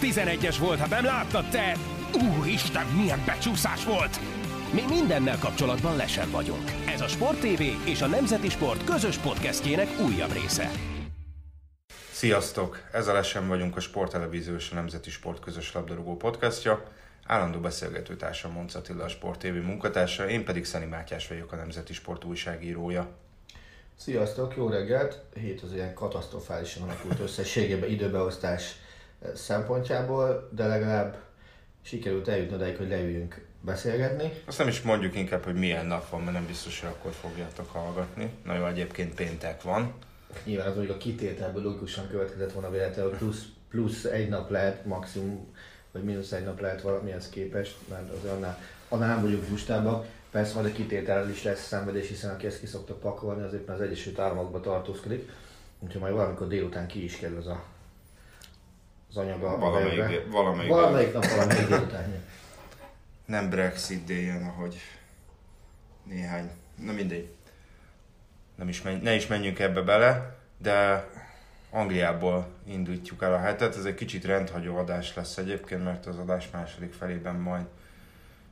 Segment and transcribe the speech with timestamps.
[0.00, 1.76] 11-es volt, ha nem láttad te!
[2.36, 4.20] Úristen, milyen becsúszás volt!
[4.72, 6.70] Mi mindennel kapcsolatban lesen vagyunk.
[6.86, 10.70] Ez a Sport TV és a Nemzeti Sport közös podcastjének újabb része.
[12.12, 12.82] Sziasztok!
[12.92, 16.84] Ez a Lesen vagyunk a Sporttelevízió és a Nemzeti Sport közös labdarúgó podcastja.
[17.26, 21.56] Állandó beszélgető társam Monc Attila, a Sport TV munkatársa, én pedig Szeni Mátyás vagyok, a
[21.56, 23.08] Nemzeti Sport újságírója.
[23.96, 25.20] Sziasztok, jó reggelt!
[25.34, 28.74] Hét az ilyen katasztrofálisan alakult összességében időbeosztás
[29.34, 31.16] szempontjából, de legalább
[31.82, 34.32] sikerült eljutni odáig, hogy leüljünk beszélgetni.
[34.46, 37.70] Azt nem is mondjuk inkább, hogy milyen nap van, mert nem biztos, hogy akkor fogjátok
[37.70, 38.30] hallgatni.
[38.44, 39.94] Na jó, egyébként péntek van.
[40.44, 44.84] Nyilván az mondjuk a kitételből logikusan következett volna véletlenül, hogy plusz, plusz egy nap lehet
[44.84, 45.54] maximum,
[45.92, 48.58] vagy mínusz egy nap lehet valamihez képest, mert az annál,
[48.88, 50.04] annál nem vagyunk lustában.
[50.30, 53.74] Persze majd a kitétellel is lesz szenvedés, hiszen aki ezt ki szokta pakolni, az éppen
[53.74, 55.30] az Egyesült Államokba tartózkodik.
[55.78, 57.64] Úgyhogy majd valamikor délután ki is kerül az a,
[59.10, 59.52] az anyaga.
[59.52, 62.24] a Valamelyik, dé- valamelyik, Valamelyik nap, valamelyik délután.
[63.24, 64.76] nem Brexit déjen, ahogy
[66.04, 66.50] néhány,
[66.84, 67.28] na mindegy.
[68.54, 71.06] Nem is menj, ne is menjünk ebbe bele, de
[71.70, 73.76] Angliából indítjuk el a hetet.
[73.76, 77.64] Ez egy kicsit rendhagyó adás lesz egyébként, mert az adás második felében majd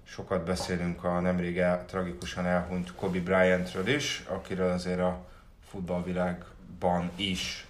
[0.04, 5.26] sokat beszélünk a nemrég el, tragikusan elhunyt Kobe Bryantről is, akiről azért a
[5.70, 7.66] futballvilágban is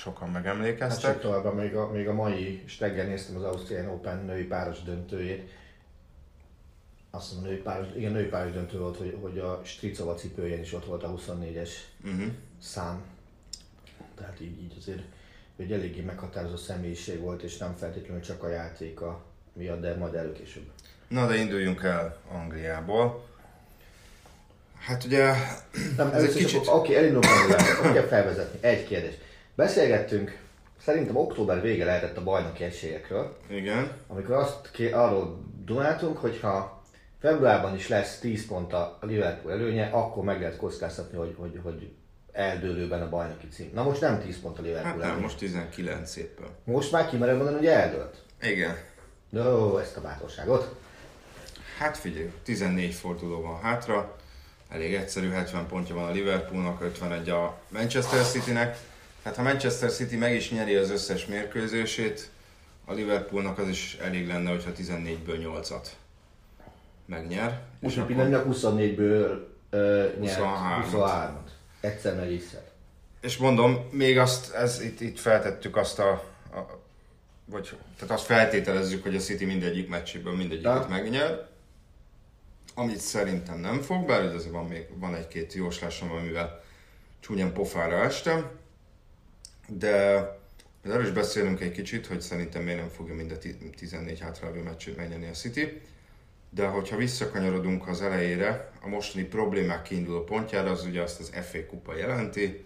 [0.00, 1.12] sokan Hát megemlékeztek.
[1.12, 4.82] sőt, továbbá még a, még a mai, és reggel néztem az Australian Open női páros
[4.82, 5.50] döntőjét.
[7.10, 10.72] Azt mondom, női páros, igen, női páros döntő volt, hogy, hogy a Stricova cipőjén is
[10.72, 11.70] ott volt a 24-es
[12.04, 12.32] Uh-huh.
[12.62, 13.02] szám.
[14.16, 15.02] Tehát így, így azért
[15.56, 19.22] ő egy eléggé meghatározó személyiség volt, és nem feltétlenül csak a játéka
[19.52, 20.70] miatt, de majd előkésőbb.
[21.08, 23.28] Na de induljunk el Angliából.
[24.78, 25.34] Hát ugye
[25.96, 26.66] Nem, Ez egy kicsit-.
[26.66, 27.82] Oké, elindulunk Angliába.
[27.82, 28.58] Hogy kell felvezetni?
[28.68, 29.14] Egy kérdés.
[29.60, 30.38] Beszélgettünk,
[30.82, 33.36] szerintem október vége lehetett a bajnoki esélyekről.
[33.50, 36.82] igen, amikor azt ké, arról dunáltunk, hogyha
[37.20, 41.92] februárban is lesz 10 pont a Liverpool előnye, akkor meg lehet kockáztatni, hogy, hogy, hogy
[42.32, 43.70] eldőlőben a bajnoki cím.
[43.74, 45.22] Na most nem 10 pont a Liverpool hát nem, előnye.
[45.22, 46.46] most 19 éppen.
[46.64, 48.16] most már kimered mondani, hogy eldőlt.
[48.42, 48.76] Igen.
[49.28, 50.74] No, ezt a bátorságot.
[51.78, 54.16] Hát figyelj, 14 forduló van hátra,
[54.68, 58.76] elég egyszerű, 70 pontja van a Liverpoolnak, 51 a Manchester Citynek.
[59.22, 62.30] Hát ha Manchester City meg is nyeri az összes mérkőzését,
[62.84, 65.86] a Liverpoolnak az is elég lenne, hogyha 14-ből 8-at
[67.06, 67.62] megnyer.
[67.80, 69.38] Úgyhogy akkor- pillanatnyilag 24-ből
[69.70, 70.84] ö, nyert 23-at.
[70.92, 71.50] 23-at.
[71.80, 72.68] Egyszer meg egyszer.
[73.20, 76.10] És mondom, még azt, ez, itt, itt feltettük azt a,
[76.52, 76.78] a
[77.44, 81.48] vagy, tehát azt feltételezzük, hogy a City mindegyik meccséből mindegyiket megnyer,
[82.74, 86.62] amit szerintem nem fog, bár azért van még van egy-két jóslásom, amivel
[87.20, 88.50] csúnyán pofára estem,
[89.78, 90.24] de
[90.82, 94.62] erről is beszélünk egy kicsit, hogy szerintem miért nem fogja mind a ti- 14 hátralévő
[94.62, 95.80] meccsét megnyerni a City.
[96.50, 101.66] De hogyha visszakanyarodunk az elejére, a mostani problémák kiinduló pontjára, az ugye azt az FA
[101.66, 102.64] kupa jelenti,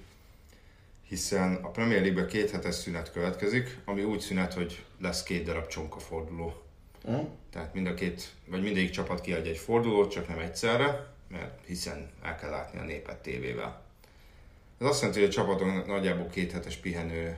[1.08, 5.66] hiszen a Premier League-ben két hetes szünet következik, ami úgy szünet, hogy lesz két darab
[5.66, 6.62] csonkaforduló.
[7.04, 7.14] Hm?
[7.50, 12.10] Tehát mind a két, vagy mindegyik csapat kiadja egy fordulót, csak nem egyszerre, mert hiszen
[12.22, 13.83] el kell látni a népet tévével.
[14.84, 17.36] Ez azt jelenti, hogy a csapatok nagyjából két hetes pihenő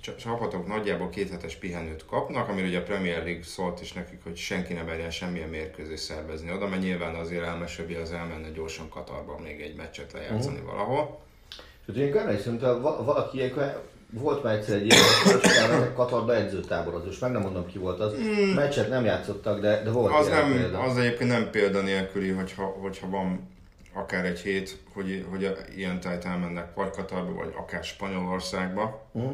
[0.00, 4.18] csa- csapatok nagyjából két hetes pihenőt kapnak, amire ugye a Premier League szólt is nekik,
[4.22, 8.88] hogy senki ne merjen semmilyen mérkőzést szervezni oda, mert nyilván azért elmesebbi az elmenne gyorsan
[8.88, 10.70] Katarban még egy meccset lejátszani uh-huh.
[10.70, 11.18] valahol.
[11.50, 17.08] És hogy ilyenkor emlékszem, hogy va- valaki ilyenkor volt már egyszer egy ilyen, Katarba edzőtáborozó,
[17.08, 18.12] és meg nem mondom ki volt az.
[18.18, 18.54] Mm.
[18.54, 20.78] Meccset nem játszottak, de, de volt Az, nem, példa.
[20.78, 23.54] az egyébként nem példa nélküli, hogyha, hogyha van
[23.96, 29.30] akár egy hét, hogy, hogy ilyen tájt elmennek vagy Katarba, vagy akár Spanyolországba, Mm.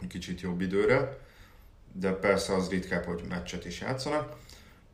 [0.00, 1.18] egy kicsit jobb időre,
[1.92, 4.36] de persze az ritkább, hogy meccset is játszanak.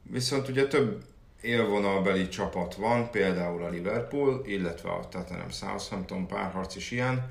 [0.03, 1.05] Viszont ugye több
[1.41, 7.31] élvonalbeli csapat van, például a Liverpool, illetve a Tottenham Southampton párharc is ilyen,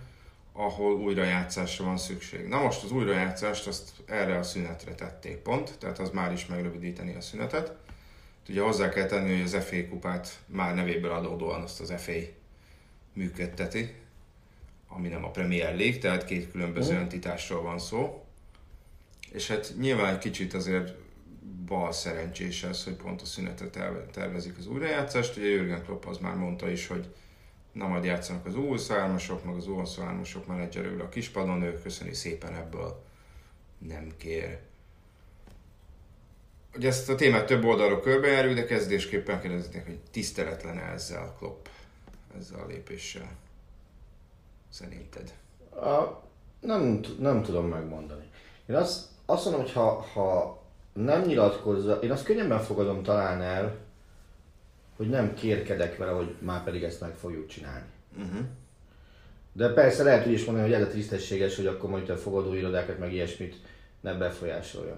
[0.54, 2.48] ahol újrajátszásra van szükség.
[2.48, 7.16] Na most az újrajátszást azt erre a szünetre tették pont, tehát az már is megrövidíteni
[7.16, 7.76] a szünetet.
[8.50, 12.12] Ugye hozzá kell tenni, hogy az FA kupát már nevéből adódóan azt az FA
[13.14, 13.94] működteti,
[14.88, 17.02] ami nem a Premier League, tehát két különböző Mhm.
[17.02, 18.26] entitásról van szó.
[19.32, 20.94] És hát nyilván egy kicsit azért
[21.66, 25.38] bal szerencsés ez, hogy pont a szünetre terve- tervezik az újrajátszást.
[25.38, 27.14] Ugye Jürgen Klopp az már mondta is, hogy
[27.72, 33.04] na majd játszanak az U23-asok, meg az U23-asok menedzserőről a kispadon, ő köszöni szépen ebből
[33.78, 34.60] nem kér.
[36.76, 41.66] Ugye ezt a témát több oldalról körbejárjuk, de kezdésképpen kérdeznék, hogy tiszteletlen ezzel Klopp,
[42.38, 43.32] ezzel a lépéssel.
[44.70, 45.34] Szerinted?
[45.70, 46.22] A,
[46.60, 48.24] nem, nem tudom megmondani.
[48.66, 50.62] Én azt, azt mondom, hogy ha, ha
[50.94, 53.78] nem nyilatkozza, én azt könnyebben fogadom talán el,
[54.98, 57.86] hogy nem kérkedek vele, hogy már pedig ezt meg fogjuk csinálni.
[58.18, 58.46] Uh-huh.
[59.54, 63.00] De persze lehet úgy is mondani, hogy ez a tisztességes, hogy akkor majd a fogadóirodákat
[63.00, 63.56] meg ilyesmit
[64.02, 64.98] ne befolyásoljon.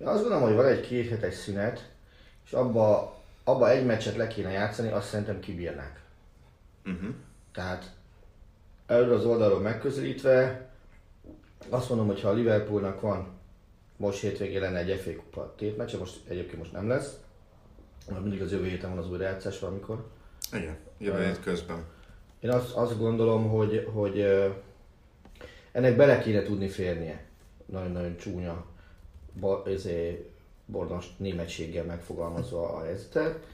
[0.00, 1.90] Én azt gondolom, hogy van egy két hetes szünet,
[2.44, 6.00] és abba, abba egy meccset le kéne játszani, azt szerintem kibírnák.
[6.86, 7.14] Uh-huh.
[7.52, 7.90] Tehát
[8.86, 10.68] erről az oldalról megközelítve,
[11.68, 13.28] azt mondom, hogy ha a Liverpoolnak van
[13.96, 17.18] most hétvégén lenne egy FA kupa tétmeccse, most egyébként most nem lesz,
[18.08, 20.06] mert mindig az jövő héten van az újrajátszás valamikor.
[20.52, 21.84] Igen, jövő hét közben.
[22.40, 24.20] Én azt, azt gondolom, hogy, hogy
[25.72, 27.24] ennek bele kéne tudni férnie.
[27.66, 28.64] Nagyon-nagyon csúnya,
[29.40, 30.28] ba, ezért
[30.66, 33.46] bornos németséggel megfogalmazva a helyzetet.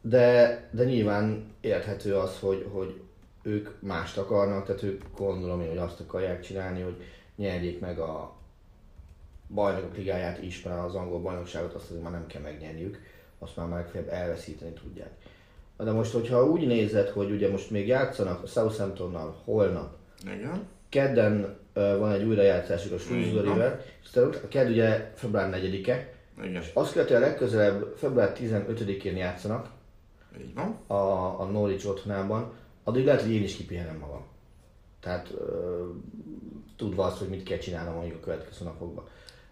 [0.00, 3.00] De, de nyilván érthető az, hogy, hogy
[3.42, 6.96] ők mást akarnak, tehát ők gondolom én, hogy azt akarják csinálni, hogy
[7.36, 8.34] nyerjék meg a
[9.48, 13.00] bajnokok ligáját is, mert az angol bajnokságot azt azért már nem kell megnyerniük,
[13.38, 15.10] azt már legfeljebb elveszíteni tudják.
[15.76, 20.66] De most, hogyha úgy nézed, hogy ugye most még játszanak a Southamptonnal holnap, Igen.
[20.88, 26.12] kedden van egy újrajátszásuk a Shrewsbury-vel, és aztán a kedd ugye február 4-e,
[26.42, 26.62] Igen.
[26.72, 29.68] azt követően legközelebb február 15-én játszanak
[30.40, 30.78] Így van.
[30.86, 32.52] a, a Norwich otthonában,
[32.84, 34.24] addig lehet, hogy én is kipihenem magam.
[35.00, 35.40] Tehát uh,
[36.76, 39.04] tudva azt, hogy mit kell csinálnom mondjuk a következő napokban.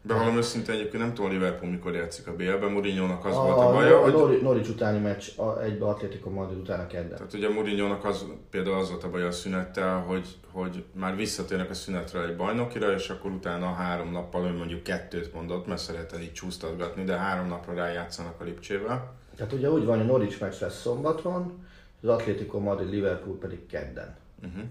[0.07, 3.73] Bevallom őszintén egyébként nem tudom, Liverpool mikor játszik a BL-ben, Mourinho-nak az a, volt a
[3.73, 4.43] baja, a, hogy...
[4.43, 7.17] Norwich, utáni meccs a, egybe Atletico Madrid utána kedden.
[7.17, 11.71] Tehát ugye Mourinho-nak az, például az volt a baj a szünettel, hogy, hogy már visszatérnek
[11.71, 16.23] a szünetről egy bajnokira, és akkor utána három nappal, ő mondjuk kettőt mondott, mert szeretne
[16.23, 19.13] így csúsztatgatni, de három napra rájátszanak a Lipcsével.
[19.37, 21.67] Tehát ugye úgy van, hogy a Norwich meccs lesz szombaton,
[22.03, 24.17] az Atletico Madrid Liverpool pedig kedden.
[24.43, 24.63] Uh-huh.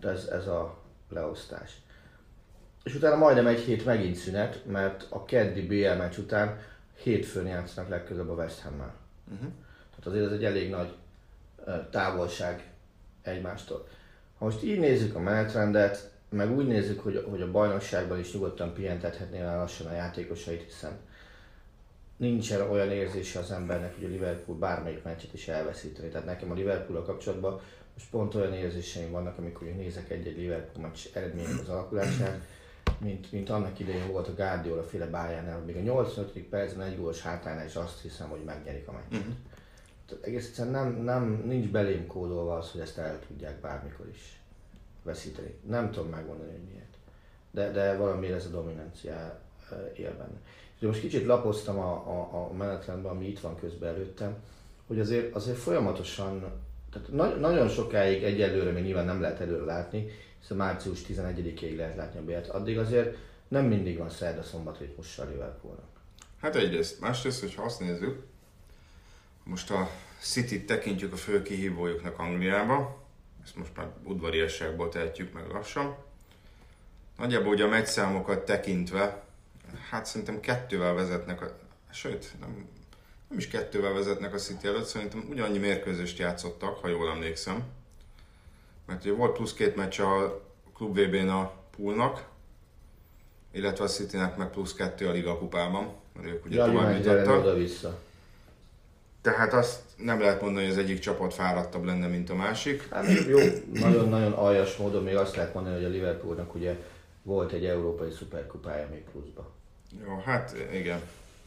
[0.00, 1.70] De ez, ez a leosztás.
[2.84, 6.58] És utána majdnem egy hét megint szünet, mert a keddi BL meccs után
[7.02, 8.94] hétfőn játszanak legközelebb a West Ham-mel.
[9.32, 9.50] Uh-huh.
[9.90, 10.94] Tehát azért ez egy elég nagy
[11.90, 12.70] távolság
[13.22, 13.88] egymástól.
[14.38, 18.74] Ha most így nézzük a menetrendet, meg úgy nézzük, hogy, hogy a bajnokságban is nyugodtan
[18.74, 20.98] pihentethetné el lassan a játékosait, hiszen
[22.16, 26.08] nincsen olyan érzése az embernek, hogy a Liverpool bármelyik meccset is elveszíteni.
[26.08, 27.60] Tehát nekem a liverpool kapcsolatban
[27.94, 32.40] most pont olyan érzéseim vannak, amikor én nézek egy-egy Liverpool meccs eredmények az alakulását,
[32.98, 36.42] mint, mint annak idején volt a Guardiola féle bájánál, még a 85.
[36.42, 39.20] percben egy gólos hátránál is azt hiszem, hogy megnyerik a meccset.
[39.20, 39.34] Uh-huh.
[40.06, 44.40] Tehát egész egyszerűen nem, nem, nincs belém kódolva az, hogy ezt el tudják bármikor is
[45.02, 45.54] veszíteni.
[45.66, 46.96] Nem tudom megmondani, hogy miért.
[47.50, 49.40] De, de valamiért ez a dominancia
[49.70, 50.40] ö, él benne.
[50.78, 54.36] És most kicsit lapoztam a, a, a menetrendben, ami itt van közben előttem,
[54.86, 56.44] hogy azért, azért folyamatosan,
[56.92, 60.06] tehát na, nagyon sokáig egyelőre még nyilván nem lehet előre látni,
[60.42, 62.48] hiszen március 11-ig lehet látni a bélet.
[62.48, 63.16] Addig azért
[63.48, 65.90] nem mindig van szerda szombat ritmussal Liverpoolnak.
[66.40, 67.00] Hát egyrészt.
[67.00, 68.22] Másrészt, hogyha azt nézzük,
[69.44, 73.02] most a City tekintjük a fő kihívójuknak Angliába,
[73.44, 75.96] ezt most már udvariasságból tehetjük meg lassan.
[77.18, 79.24] Nagyjából ugye a meccszámokat tekintve,
[79.90, 81.58] hát szerintem kettővel vezetnek, a,
[81.92, 82.68] sőt, nem,
[83.28, 87.64] nem is kettővel vezetnek a City előtt, szerintem ugyanannyi mérkőzést játszottak, ha jól emlékszem.
[88.86, 90.40] Mert ugye volt plusz két meccs a
[90.74, 92.24] Klub VB-n a Poolnak,
[93.52, 97.38] illetve a Citynek meg plusz kettő a Liga kupában, mert ők ugye Jani tovább jutottak.
[97.38, 97.98] oda-vissza.
[99.20, 102.88] Tehát azt nem lehet mondani, hogy az egyik csapat fáradtabb lenne, mint a másik.
[102.90, 103.38] Hát jó,
[103.72, 106.76] nagyon-nagyon aljas módon még azt lehet mondani, hogy a Liverpoolnak ugye
[107.22, 109.50] volt egy európai szuperkupája még pluszba.
[110.06, 111.00] Jó, hát igen.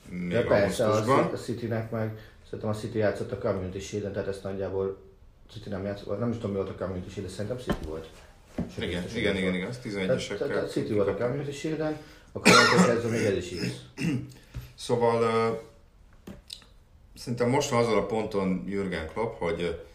[0.10, 4.27] Még De persze a, a Citynek meg, szerintem a City játszott a Community shield tehát
[4.27, 4.98] ezt nagyjából
[5.52, 8.10] City nem játszott, nem is tudom mi volt a Community Shield, szerintem City volt.
[8.75, 9.56] Sőt, Igen, igen, igen, volt.
[9.56, 10.72] igen, az Tehát, tehát a 11-esekkel.
[10.72, 11.98] City volt a Community shield
[12.32, 13.86] akkor onnantól kezdve még ez is igaz.
[14.78, 15.58] Szóval uh,
[17.16, 19.86] szerintem most van azon a ponton Jürgen Klopp, hogy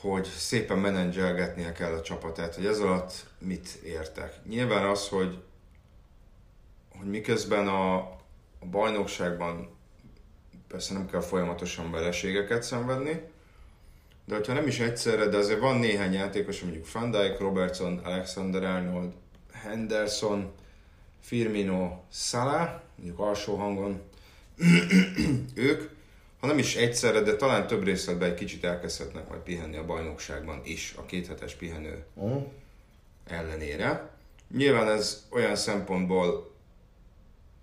[0.00, 4.40] hogy szépen menedzselgetnie kell a csapatát, hogy ez alatt mit értek.
[4.48, 5.42] Nyilván az, hogy,
[6.98, 7.96] hogy miközben a,
[8.58, 9.76] a bajnokságban
[10.68, 13.31] persze nem kell folyamatosan vereségeket szenvedni,
[14.24, 18.64] de hogyha nem is egyszerre, de azért van néhány játékos, mondjuk Van Dijk, Robertson, Alexander
[18.64, 19.12] Arnold,
[19.52, 20.52] Henderson,
[21.20, 24.00] Firmino, Salah, mondjuk alsó hangon,
[25.54, 25.90] ők,
[26.40, 30.60] ha nem is egyszerre, de talán több részletben egy kicsit elkezdhetnek majd pihenni a bajnokságban
[30.64, 32.42] is, a kéthetes pihenő Uh-huh.
[33.26, 34.10] ellenére.
[34.56, 36.54] Nyilván ez olyan szempontból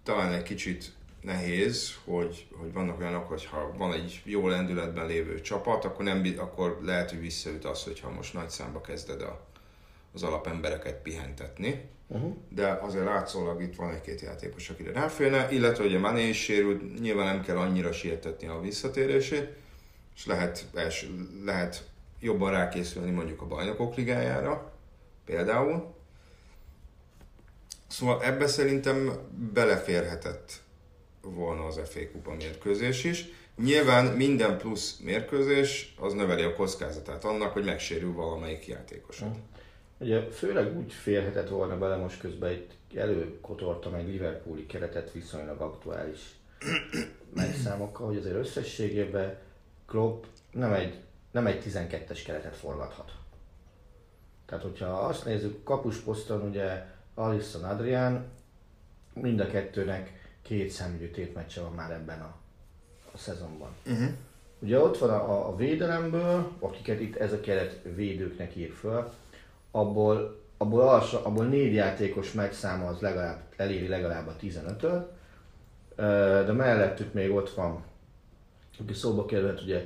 [0.04, 5.42] talán egy kicsit nehéz, hogy, hogy vannak olyanok, hogy ha van egy jó lendületben lévő
[5.42, 9.46] csapat, akkor, nem, akkor lehet, hogy visszaüt az, hogyha most nagy számba kezded a,
[10.14, 11.90] az alapembereket pihentetni.
[12.08, 12.36] Uh-huh.
[12.50, 17.26] De azért látszólag itt van egy-két játékos, akire ráférne, illetve ugye Mané is sérült, nyilván
[17.26, 19.50] nem kell annyira sietetni a visszatérését,
[20.16, 21.08] és lehet, els,
[21.46, 21.88] lehet
[22.20, 24.74] jobban rákészülni mondjuk a bajnokok ligájára,
[25.26, 25.96] például.
[27.88, 29.12] Szóval ebbe szerintem
[29.54, 30.62] beleférhetett
[31.34, 33.26] volna az FA Kupa mérkőzés is.
[33.64, 39.32] Nyilván minden plusz mérkőzés az növeli a kockázatát annak, hogy megsérül valamelyik játékosod.
[39.98, 46.20] Ugye főleg úgy férhetett volna bele most közben itt előkotortam egy Liverpooli keretet viszonylag aktuális
[47.34, 49.38] megszámokkal, hogy azért összességében
[49.86, 51.00] Klopp nem egy,
[51.32, 53.12] nem egy 12-es keretet forgathat.
[54.46, 58.28] Tehát, hogyha azt nézzük, kapusposzton ugye Alisson Adrián,
[59.14, 62.36] mind a kettőnek két számügyű tétmeccse van már ebben a,
[63.14, 63.70] a szezonban.
[63.86, 64.10] Uh-huh.
[64.60, 69.12] Ugye ott van a, a védelemből, akiket itt ez a keret védőknek ír föl,
[69.72, 75.18] abból, abból, alsa, abból négy játékos megszáma az legalább, eléri legalább a 15-öt,
[75.96, 77.84] Ö, de mellettük még ott van,
[78.80, 79.86] aki szóba kerülhet ugye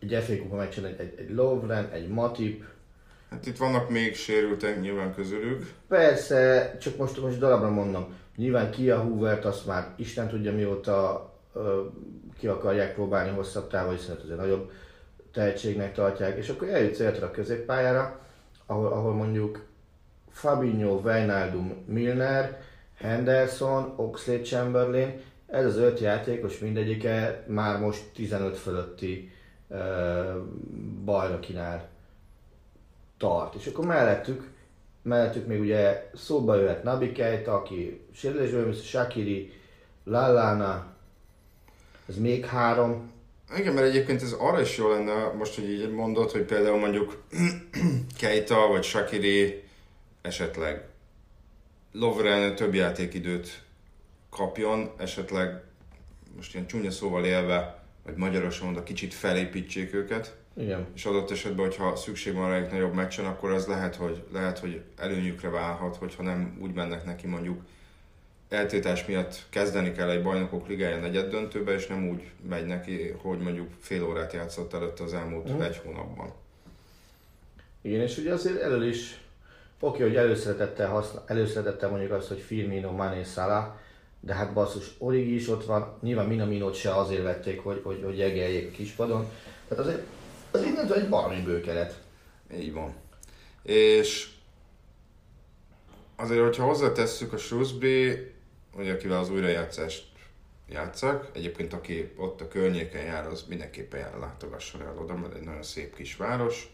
[0.00, 2.64] egy FA Kupa meccsen egy, egy, egy Lovren, egy Matip,
[3.30, 5.72] Hát itt vannak még sérültek nyilván közülük.
[5.88, 8.14] Persze, csak most, most darabra mondom.
[8.38, 11.84] Nyilván Kia Hoovert azt már Isten tudja mióta ö,
[12.38, 14.70] ki akarják próbálni hosszabb távol, hiszen azért nagyobb
[15.32, 18.20] tehetségnek tartják, és akkor eljutsz érted a középpályára,
[18.66, 19.64] ahol, ahol mondjuk
[20.30, 22.60] Fabinho, Wijnaldum, Milner,
[22.94, 29.32] Henderson, Oxlade Chamberlain, ez az öt játékos mindegyike már most 15 fölötti
[29.68, 29.76] ö,
[31.04, 31.88] bajnokinál
[33.16, 33.54] tart.
[33.54, 34.50] És akkor mellettük,
[35.02, 39.52] mellettük még ugye szóba jöhet Nabi Keita, aki sérülésből vissza, Shakiri,
[40.04, 40.86] Lallana,
[42.08, 43.12] ez még három.
[43.56, 47.22] Igen, mert egyébként ez arra is jó lenne, most, hogy így mondod, hogy például mondjuk
[48.20, 49.62] Keita vagy Shakiri
[50.22, 50.86] esetleg
[51.92, 53.62] Lovren több játékidőt
[54.30, 55.62] kapjon, esetleg
[56.36, 60.86] most ilyen csúnya szóval élve, vagy magyarosan mondva, kicsit felépítsék őket, Igen.
[60.94, 64.80] és adott esetben, hogyha szükség van rájuk nagyobb meccsen, akkor az lehet, hogy, lehet, hogy
[64.96, 67.60] előnyükre válhat, hogyha nem úgy mennek neki mondjuk
[68.48, 73.38] eltétás miatt kezdeni kell egy bajnokok ligája negyed döntőbe, és nem úgy megy neki, hogy
[73.38, 75.62] mondjuk fél órát játszott előtt az elmúlt Mhm.
[75.62, 76.32] egy hónapban.
[77.80, 79.20] Igen, és ugye azért elő is,
[79.80, 83.66] oké, hogy előszeretettel, használ, előszeretettel mondjuk azt, hogy Firmino, Mané, Salah,
[84.20, 88.18] de hát basszus, Origi is ott van, nyilván Minaminót se azért vették, hogy, hogy, hogy
[88.18, 89.26] jegeljék a kispadon.
[89.68, 90.06] Tehát azért,
[90.50, 92.00] az innentől egy valami bőkeret.
[92.54, 92.94] Így van.
[93.62, 94.28] És
[96.16, 98.32] azért, hogyha hozzátesszük a Shrewsbury,
[98.74, 100.06] hogy akivel az újrajátszást
[100.68, 105.42] játszak, egyébként aki ott a környéken jár, az mindenképpen jár, látogasson el oda, mert egy
[105.42, 106.72] nagyon szép kis város.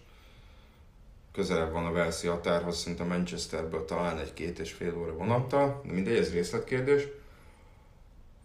[1.32, 5.92] Közelebb van a Velszi határhoz, szinte Manchesterből talán egy két és fél óra vonattal, de
[5.92, 7.02] mindegy, ez részletkérdés.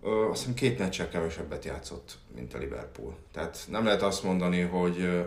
[0.03, 3.15] Ö, azt hiszem két meccsel kevesebbet játszott, mint a Liverpool.
[3.31, 5.25] Tehát nem lehet azt mondani, hogy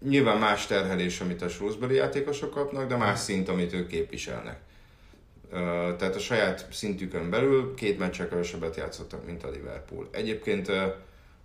[0.00, 4.60] nyilván más terhelés, amit a Shrewsbury játékosok kapnak, de más szint, amit ők képviselnek.
[5.96, 10.08] Tehát a saját szintükön belül két meccsel kevesebbet játszottak, mint a Liverpool.
[10.10, 10.70] Egyébként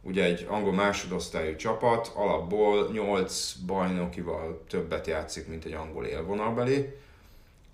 [0.02, 6.96] ugye egy angol másodosztályú csapat alapból 8 bajnokival többet játszik, mint egy angol élvonalbeli.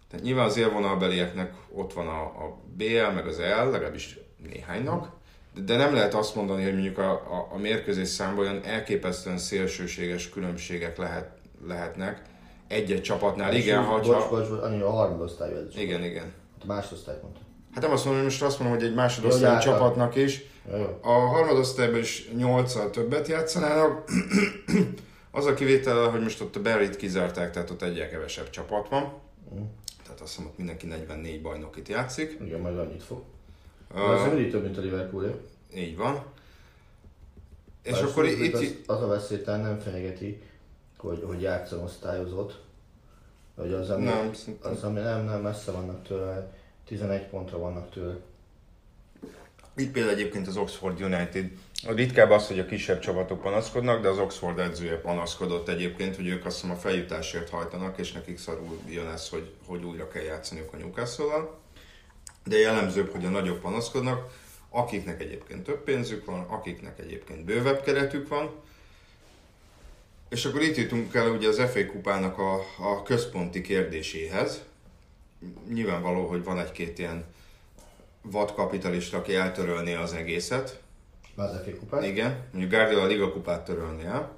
[0.10, 5.10] Tehát nyilván az élvonalbelieknek ott van a, a BL, meg az L, legalábbis néhánynak,
[5.66, 10.30] de- nem lehet azt mondani, hogy mondjuk a, a, a mérkőzés számban olyan elképesztően szélsőséges
[10.30, 11.30] különbségek lehet,
[11.68, 12.22] lehetnek
[12.68, 13.56] egy-egy csapatnál.
[13.56, 14.30] Igen, bocs, hogyha...
[14.30, 15.78] bocs, bocs, annyi a harmadosztályú ez.
[15.78, 16.34] Igen, igen.
[16.62, 17.44] A másodosztályt mondtam.
[17.74, 20.44] Hát nem azt mondom, hogy most azt mondom, hogy egy másodosztályú hogy által- csapatnak is.
[20.72, 21.00] Jó.
[21.02, 24.04] A harmadosztályban is 8 többet játszanának.
[25.32, 29.14] az a kivétel, hogy most ott a Berryt kizárták, tehát ott egyel kevesebb csapat van.
[29.56, 29.64] Mm.
[30.04, 32.38] Tehát azt hiszem, ott mindenki 44 bajnokit játszik.
[32.46, 33.22] Igen, majd annyit fog.
[33.96, 35.42] Uh, mindig több, mint a Liverpool,
[35.76, 36.24] így van.
[37.82, 40.42] És Bár akkor itt, az, az a veszélytelen nem fenyegeti,
[40.98, 42.60] hogy, hogy játszom osztályozott.
[43.56, 46.54] Vagy az, ami, Nem, az, ami nem, nem messze vannak tőle,
[46.86, 48.16] 11 pontra vannak tőle.
[49.76, 51.52] Itt például egyébként az Oxford United,
[51.88, 56.28] a ritkább az, hogy a kisebb csapatok panaszkodnak, de az Oxford edzője panaszkodott egyébként, hogy
[56.28, 60.24] ők azt hiszem a feljutásért hajtanak, és nekik szarul jön ez, hogy, hogy újra kell
[60.24, 61.50] játszaniuk a newcastle
[62.48, 64.32] De jellemzőbb, hogy a nagyobb panaszkodnak,
[64.70, 68.50] akiknek egyébként több pénzük van, akiknek egyébként bővebb keretük van.
[70.30, 74.64] És akkor itt jutunk el ugye az FA kupának a, a központi kérdéséhez.
[75.70, 77.26] Nyilvánvaló, hogy van egy-két ilyen
[78.22, 80.82] vadkapitalista, aki eltörölné az egészet.
[81.36, 82.04] Az FA kupát?
[82.04, 84.38] Igen, mondjuk Guardiola a Liga kupát törölni el.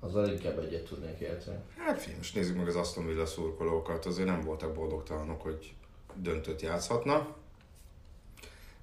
[0.00, 1.58] Azzal inkább egyet tudnék érteni.
[1.78, 5.74] Hát figyelj, most nézzük meg az Aston Villa szurkolókat, azért nem voltak boldogtalanok, hogy
[6.16, 7.36] döntőt játszhatna.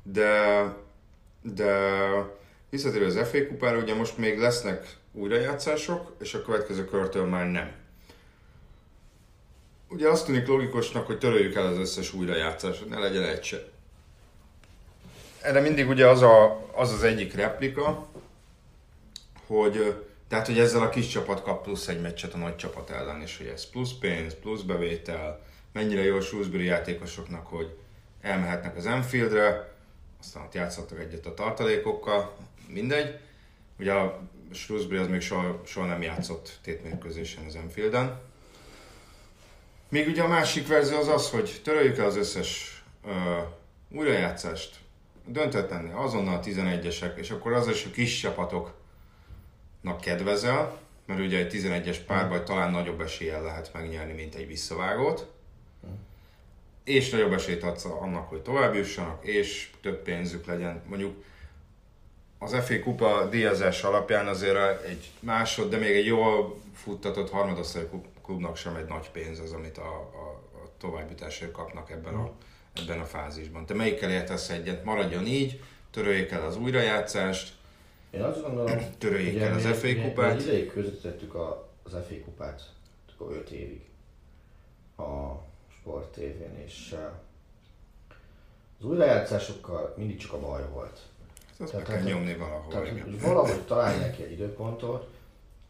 [0.03, 0.63] De,
[1.41, 1.73] de
[2.69, 7.71] visszatérő az FA kupára, ugye most még lesznek újrajátszások, és a következő körtől már nem.
[9.89, 13.71] Ugye azt tűnik logikusnak, hogy töröljük el az összes újrajátszást, ne legyen egy se
[15.41, 18.07] erre mindig ugye az, a, az az egyik replika,
[19.47, 19.95] hogy
[20.27, 23.37] tehát, hogy ezzel a kis csapat kap plusz egy meccset a nagy csapat ellen, és
[23.37, 27.77] hogy ez plusz pénz, plusz bevétel, mennyire jó a Shrewsbury játékosoknak, hogy
[28.21, 29.73] elmehetnek az Enfieldre,
[30.19, 32.35] aztán ott játszhattak egyet a tartalékokkal,
[32.67, 33.19] mindegy.
[33.79, 38.19] Ugye a Shrewsbury az még soha, soha nem játszott tétmérkőzésen az Enfielden.
[39.89, 43.11] Még ugye a másik verzió az az, hogy töröljük el az összes uh,
[43.91, 44.75] újrajátszást,
[45.25, 51.97] döntetlennél azonnal 11-esek, és akkor az is a kis csapatoknak kedvezel, mert ugye egy 11-es
[52.07, 55.31] párban talán nagyobb eséllyel lehet megnyerni, mint egy visszavágót.
[56.83, 60.83] És nagyobb esélyt adsz annak, hogy tovább jussanak, és több pénzük legyen.
[60.87, 61.23] Mondjuk
[62.39, 67.87] az FA kupa díjazás alapján azért egy másod, de még egy jól futtatott harmadosztály
[68.23, 72.31] klubnak sem egy nagy pénz az, amit a, a, a továbbjutásért kapnak ebben a
[72.73, 73.65] ebben a fázisban.
[73.65, 74.83] Te melyikkel értesz egyet?
[74.83, 75.59] Maradjon így,
[75.91, 77.53] töröljék el az újrajátszást,
[78.11, 80.37] én azt gondolom, töröljék el az FA kupát.
[80.37, 81.35] Mi ideig közvetítettük
[81.83, 82.61] az FA kupát,
[83.13, 83.81] akkor 5 évig
[84.97, 85.33] a
[85.91, 86.95] Sport TV-n, és
[88.79, 90.99] az újrajátszásokkal mindig csak a baj volt.
[91.59, 92.71] Ezt tehát, kell nyomni valahol.
[92.71, 93.17] Tehát, igen.
[93.21, 95.07] valahogy találják egy időpontot,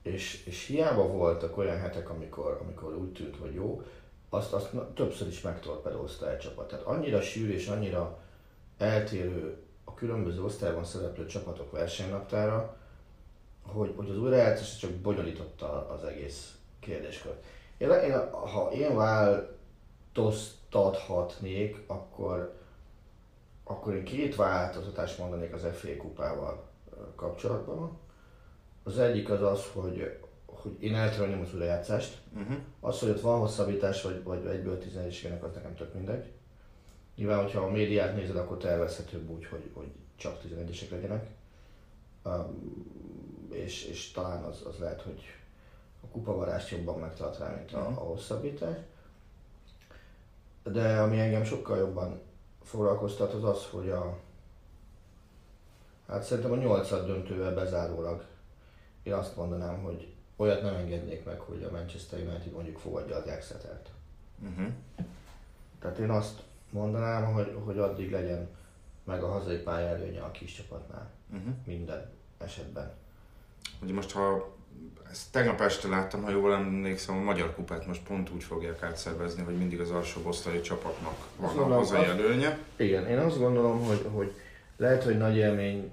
[0.02, 3.82] és, és hiába voltak olyan hetek, amikor, amikor úgy tűnt, hogy jó,
[4.30, 6.68] azt, azt többször is megtorpedózta egy csapat.
[6.68, 8.20] Tehát annyira sűrű és annyira
[8.78, 12.78] eltérő a különböző osztályban szereplő csapatok versenynaptára,
[13.68, 17.44] hogy, hogy az újrajátszás csak bonyolította az egész kérdéskört.
[17.78, 18.96] Én, én, ha én
[20.14, 22.60] változtathatnék, akkor,
[23.64, 26.70] akkor én két változtatást mondanék az FA kupával
[27.16, 27.98] kapcsolatban.
[28.84, 32.22] Az egyik az az, hogy, hogy én eltörölném az újrajátszást.
[32.34, 32.58] Uh-huh.
[32.80, 36.32] Az, hogy ott van hosszabbítás, vagy, vagy egyből 11 az nekem tök mindegy.
[37.16, 41.30] Nyilván, hogyha a médiát nézed, akkor tervezhetőbb úgy, hogy, hogy csak 11-esek legyenek.
[42.24, 42.86] Um,
[43.52, 45.22] és, és talán az, az lehet, hogy
[46.04, 47.98] a kupavarást jobban megtart rá, mint a, uh-huh.
[47.98, 48.78] a hosszabbítás.
[50.64, 52.22] De ami engem sokkal jobban
[52.64, 54.18] foglalkoztat, az az, hogy a
[56.08, 58.26] Hát szerintem a nyolcad döntővel bezárólag
[59.04, 63.28] én azt mondanám, hogy olyat nem engednék meg, hogy a Manchester United mondjuk fogadja az
[63.28, 63.90] Exeter-t.
[64.40, 64.68] Uh-huh.
[65.80, 68.50] Tehát én azt mondanám, hogy, hogy addig legyen
[69.04, 71.10] meg a hazai pálya előnye a kis csapatnál.
[71.34, 71.54] Uh-huh.
[71.66, 72.92] Minden esetben.
[73.82, 74.56] Ugye most, ha
[75.12, 79.44] ezt tegnap este láttam, ha jól emlékszem, a Magyar Kupát most pont úgy fogják átszervezni,
[79.44, 82.58] hogy mindig az alsó osztályi csapatnak van a hazai előnye.
[82.76, 84.34] Igen, én azt gondolom, hogy, hogy
[84.78, 85.92] lehet, hogy nagy élmény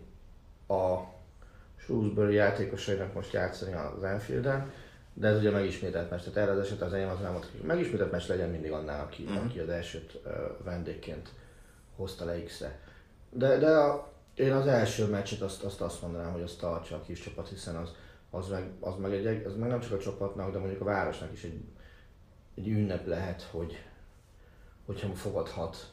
[0.68, 0.96] a
[1.76, 4.72] Shrewsbury játékosainak most játszani az Anfielden,
[5.14, 7.60] de ez ugye megismételt meccs, tehát erre az eset az enyém az nem volt, hogy
[7.60, 9.44] megismételt meccs legyen mindig annál, aki, uh-huh.
[9.44, 10.32] aki az elsőt uh,
[10.64, 11.28] vendégként
[11.96, 12.78] hozta le X-re.
[13.30, 17.02] De, de a, én az első meccset azt, azt, azt mondanám, hogy azt tartsa a
[17.02, 17.90] kis csapat, hiszen az,
[18.30, 21.32] az, meg, az, meg egy, az meg nem csak a csapatnak, de mondjuk a városnak
[21.32, 21.64] is egy,
[22.54, 23.82] egy ünnep lehet, hogy
[24.86, 25.92] hogyha fogadhat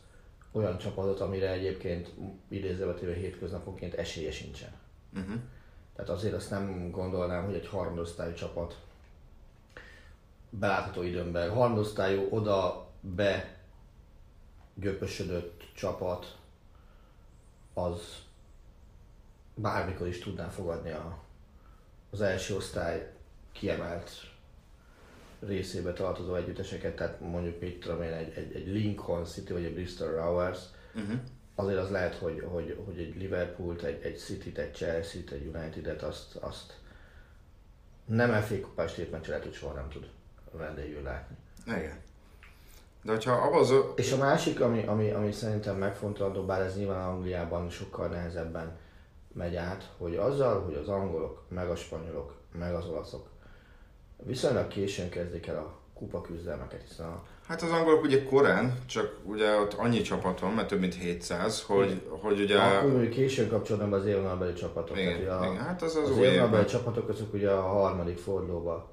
[0.52, 2.14] olyan csapatot, amire egyébként
[2.48, 4.72] idézővetően hétköznaponként esélye sincsen.
[5.14, 5.36] Uh-huh.
[5.96, 8.80] Tehát azért azt nem gondolnám, hogy egy harmadosztályú csapat
[10.50, 13.58] belátható időmben, harmadosztályú oda be
[14.74, 16.38] göpösödött csapat
[17.74, 18.24] az
[19.56, 21.25] bármikor is tudná fogadni a,
[22.16, 23.12] az első osztály
[23.52, 24.12] kiemelt
[25.40, 29.74] részébe tartozó együtteseket, tehát mondjuk mit tudom én, egy, egy, egy Lincoln City vagy egy
[29.74, 30.60] Bristol Rovers,
[30.96, 31.20] uh-huh
[31.56, 36.02] azért az lehet, hogy, hogy, hogy egy Liverpoolt, egy, egy City-t, egy Chelsea-t, egy United-et,
[36.02, 36.74] azt, azt
[38.06, 40.10] nem FA kupás tétmeccse lehet, hogy soha nem tud
[40.52, 41.36] vendégül látni.
[41.66, 41.98] Igen.
[43.02, 43.74] De hogyha abban az...
[43.96, 48.78] És a másik, ami, ami, ami szerintem megfontolandó, bár ez nyilván Angliában sokkal nehezebben
[49.36, 53.28] megy át, hogy azzal, hogy az angolok, meg a spanyolok, meg az olaszok
[54.24, 59.18] viszonylag későn kezdik el a kupa küzdelmeket, hiszen a Hát az angolok ugye korán, csak
[59.24, 62.60] ugye ott annyi csapat van, mert több mint 700, hogy, hogy ugye...
[62.60, 64.98] Akkor későn kapcsolódnak az élvonalbeli csapatok.
[64.98, 68.92] Igen, Tehát, a, igen, hát az az az élvonalbeli csapatok azok ugye a harmadik fordulóba.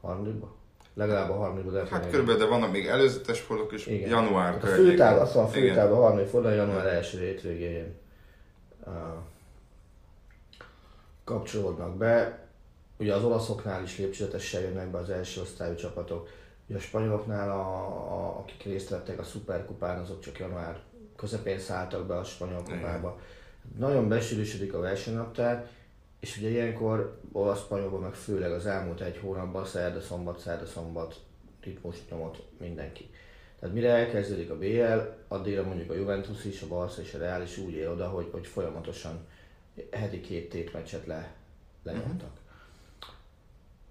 [0.00, 0.54] Harmadikba?
[0.94, 1.86] Legalább a harmadikba.
[1.86, 4.08] Hát még- körülbelül, de vannak még előzetes fordulók is, Igen.
[4.08, 5.68] január Tehát a főtáv, azt mondom, a Igen.
[5.68, 7.94] főtáv a harmadik forduló, január első hétvégén
[8.86, 8.92] uh,
[11.24, 12.46] kapcsolódnak be.
[12.98, 16.28] Ugye az olaszoknál is lépcsőzetesen jönnek be az első osztályú csapatok.
[16.66, 17.60] Ugye a spanyoloknál, a,
[18.12, 20.80] a, akik részt vettek a szuperkupán, azok csak január
[21.16, 23.20] közepén szálltak be a spanyol kupába.
[23.78, 25.68] Nagyon besűrűsödik a versenynaptár,
[26.20, 31.20] és ugye ilyenkor olasz-spanyolban meg főleg az elmúlt egy hónapban szerda-szombat, szerda-szombat
[31.62, 33.10] ritmus nyomott mindenki.
[33.60, 37.42] Tehát mire elkezdődik a BL, addigra mondjuk a Juventus is, a Barca és a Real
[37.42, 39.26] is úgy ér oda, hogy, hogy folyamatosan
[39.92, 41.34] heti két tétmeccset le,
[41.82, 42.40] lenyomtak.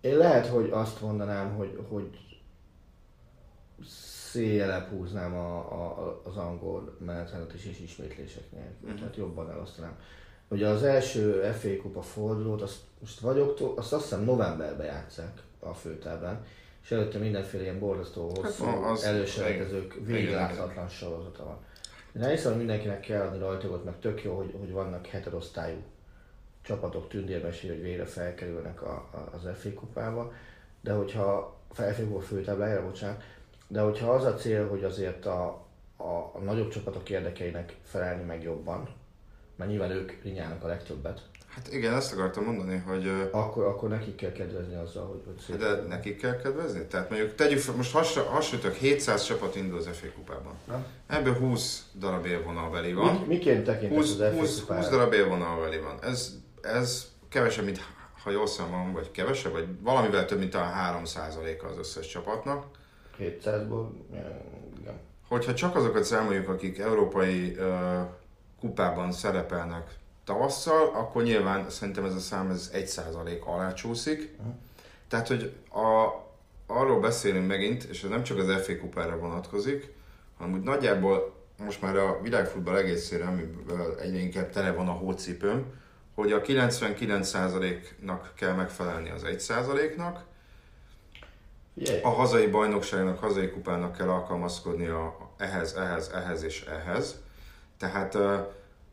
[0.01, 2.39] Én lehet, hogy azt mondanám, hogy, hogy
[4.31, 8.75] széjjelebb húznám a, a, az angol menetrendet is és ismétlések nélkül.
[8.81, 8.99] Uh-huh.
[8.99, 9.97] Tehát jobban elosztanám.
[10.47, 15.41] Ugye az első FA Kupa fordulót, azt most vagy október, azt azt hiszem novemberben játszák
[15.59, 16.45] a főtáblán,
[16.83, 21.57] és előtte mindenféle ilyen borzasztó hosszú Hát, előselejtezők végigláthatatlan sorozata van.
[22.15, 25.81] Én elhiszem, hogy mindenkinek kell adni rajtagot, meg tök jó, hogy, hogy vannak heterosztályú
[26.61, 30.33] csapatok tündérmesi, hogy végre felkerülnek a, a, az FA kupába,
[30.81, 33.23] de hogyha kupa főtáblájára, bocsánat,
[33.67, 35.65] de hogyha az a cél, hogy azért a,
[35.97, 38.89] a, a nagyobb csapatok érdekeinek felelni meg jobban,
[39.55, 44.15] mert nyilván ők rinyálnak a legtöbbet, Hát igen, ezt akartam mondani, hogy akkor, akkor nekik
[44.15, 45.57] kell kedvezni azzal, hogy, hogy szép.
[45.57, 46.85] de nekik kell kedvezni.
[46.85, 50.53] Tehát mondjuk tegyük fel, most hasra- hasonlítok, 700 csapat indul az FA kupában.
[50.67, 50.85] Na?
[51.07, 53.15] Ebből 20 darab élvonalbeli van.
[53.15, 54.89] Mik, miként tekintesz 20, az FA 20, 20 kupára?
[54.89, 55.97] darab élvonalbeli van.
[56.03, 57.79] Ez, ez kevesebb, mint,
[58.23, 62.65] ha jól számolom, vagy kevesebb, vagy valamivel több, mint a 3 az összes csapatnak.
[63.19, 63.87] 700-ból,
[64.79, 64.99] igen.
[65.27, 67.99] Hogyha csak azokat számoljuk, akik európai ö,
[68.59, 69.99] kupában szerepelnek
[70.31, 74.37] tavasszal, akkor nyilván szerintem ez a szám ez 1% alá csúszik.
[75.07, 76.07] Tehát, hogy a,
[76.67, 79.93] arról beszélünk megint, és ez nem csak az FA kupára vonatkozik,
[80.37, 85.65] hanem úgy nagyjából most már a világfutball egészére, amiből egyre inkább tele van a hócipőm,
[86.15, 90.23] hogy a 99%-nak kell megfelelni az 1%-nak,
[91.73, 97.21] Figyelj, a hazai bajnokságnak, hazai kupának kell alkalmazkodni a, ehhez, ehhez, ehhez és ehhez.
[97.77, 98.17] Tehát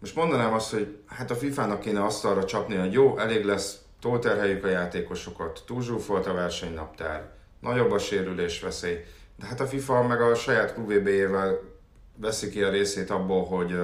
[0.00, 4.64] most mondanám azt, hogy hát a FIFA-nak kéne asztalra csapni, hogy jó, elég lesz, túlterheljük
[4.64, 7.30] a játékosokat, túlzsúfolt a versenynaptár,
[7.60, 9.04] nagyobb a sérülés veszély.
[9.36, 11.60] De hát a FIFA meg a saját QVB-jével
[12.16, 13.76] veszi ki a részét abból, hogy,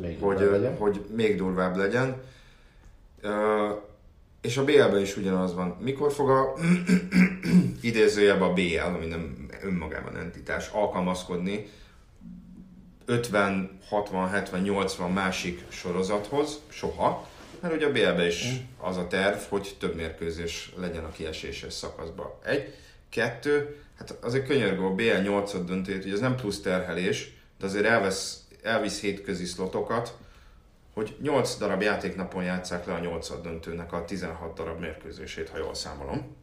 [0.00, 0.76] még hogy, legyen.
[0.76, 2.22] hogy még durvább legyen.
[4.40, 5.76] És a BL-ben is ugyanaz van.
[5.80, 6.54] Mikor fog a
[7.80, 11.68] idézőjelben a BL, ami nem önmagában entitás, alkalmazkodni
[13.04, 16.60] 50, 60, 70, 80 másik sorozathoz?
[16.68, 17.28] Soha.
[17.60, 18.46] Mert ugye a BL-ben is
[18.78, 22.30] az a terv, hogy több mérkőzés legyen a kieséses szakaszban.
[22.44, 22.74] Egy,
[23.08, 27.84] kettő, hát azért könyörgő a BL 8 döntőt, hogy ez nem plusz terhelés, de azért
[27.84, 30.16] elvesz, elvisz hétközi szlotokat,
[30.94, 35.74] hogy 8 darab játéknapon játsszák le a 8 döntőnek a 16 darab mérkőzését, ha jól
[35.74, 36.36] számolom.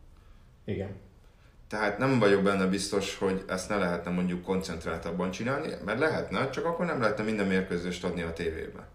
[0.65, 1.00] Igen.
[1.71, 6.65] Tehát nem vagyok benne biztos, hogy ezt ne lehetne mondjuk koncentráltabban csinálni, mert lehetne, csak
[6.65, 8.88] akkor nem lehetne minden mérkőzést adni a tévébe.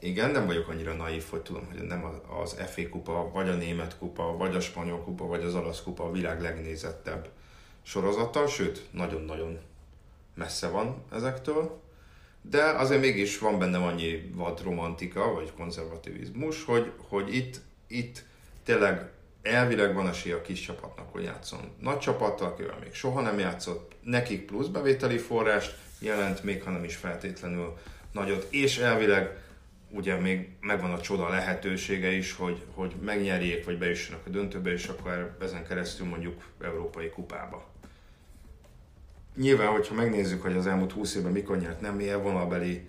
[0.00, 2.04] Igen, nem vagyok annyira naív, hogy tudom, hogy nem
[2.42, 6.04] az- FA kupa, vagy a német kupa, vagy a spanyol kupa, vagy az olasz kupa
[6.04, 7.28] a világ legnézettebb
[7.82, 9.58] sorozata, sőt, nagyon-nagyon
[10.34, 11.80] messze van ezektől,
[12.42, 18.24] de azért mégis van benne annyi vad romantika, vagy konzervativizmus, hogy, hogy itt, itt
[18.64, 19.11] tényleg
[19.42, 23.92] elvileg van esély a kis csapatnak, hogy játszon nagy csapattal, akivel még soha nem játszott,
[24.02, 27.76] nekik plusz bevételi forrást jelent, még ha nem is feltétlenül
[28.12, 29.38] nagyot, és elvileg
[29.90, 34.86] ugye még megvan a csoda lehetősége is, hogy, hogy megnyerjék, vagy bejussanak a döntőbe, és
[34.86, 37.70] akkor ezen keresztül mondjuk európai kupába.
[39.36, 42.88] Nyilván, hogyha megnézzük, hogy az elmúlt 20 évben mikor nyert nem élvonalbeli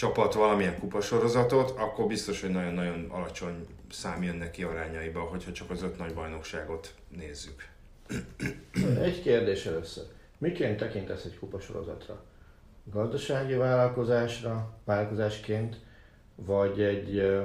[0.00, 5.82] csapat valamilyen kupasorozatot, akkor biztos, hogy nagyon-nagyon alacsony szám jön neki arányaiba, hogyha csak az
[5.82, 7.68] öt nagy bajnokságot nézzük.
[9.02, 10.04] Egy kérdés először.
[10.38, 12.22] Miként tekintesz egy kupasorozatra?
[12.84, 15.76] Gazdasági vállalkozásra, vállalkozásként,
[16.34, 17.42] vagy egy ö,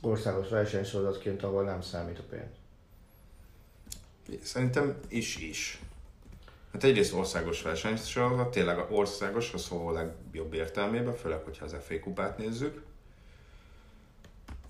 [0.00, 2.54] országos versenysorozatként, ahol nem számít a pénz?
[4.42, 5.80] Szerintem is is.
[6.72, 12.38] Hát egyrészt országos versenysorozat, tényleg országos a szó legjobb értelmében, főleg, hogyha az FA kupát
[12.38, 12.82] nézzük.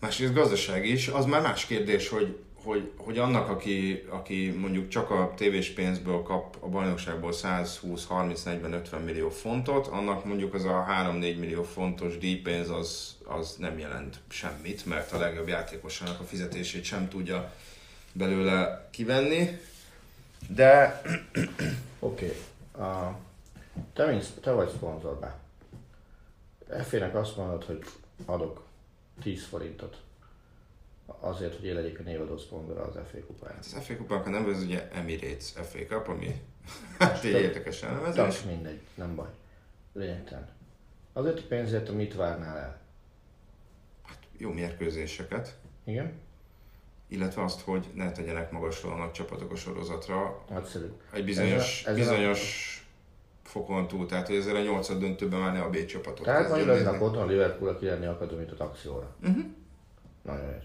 [0.01, 5.11] Másrészt gazdaság is, az már más kérdés, hogy, hogy, hogy annak, aki, aki mondjuk csak
[5.11, 10.65] a tévés pénzből kap a bajnokságból 120, 30, 40, 50 millió fontot, annak mondjuk az
[10.65, 16.25] a 3-4 millió fontos díjpénz az, az nem jelent semmit, mert a legjobb játékosának a
[16.25, 17.53] fizetését sem tudja
[18.13, 19.59] belőle kivenni.
[20.49, 21.03] De
[22.01, 22.25] Oké.
[22.25, 22.37] Okay.
[22.77, 23.15] Uh,
[23.93, 25.39] te, te vagy szponzorbá.
[26.83, 27.85] F-nek azt mondod, hogy
[28.25, 28.63] adok
[29.23, 30.03] 10 forintot
[31.21, 33.59] azért, hogy én legyek a névadó szponzora az FA kupáját.
[33.59, 36.41] az FA kupának a neve az ugye Emirates FA Cup, ami
[36.99, 38.41] hát egy érdekes elnevezés.
[38.41, 39.29] Tök mindegy, nem baj.
[39.93, 40.49] Lényegtelen.
[41.13, 42.81] Azért a pénzért, mit várnál el?
[44.37, 46.13] Jó mérkőzéseket, Igen?
[47.11, 50.87] Illetve azt, hogy ne tegyenek magasról a nagy csapatok a sorozatra Nagyszerű.
[51.13, 52.75] egy bizonyos, Ez a- ez a- bizonyos
[53.45, 57.03] fokon túl, tehát hogy ezzel a nyolcad döntőben már ne a B csapatok Tehát lesznek
[57.03, 59.15] otthon Liverpool a kirenni akadémit a taxióra.
[59.21, 59.39] Mhm.
[60.23, 60.57] Nagyon jó.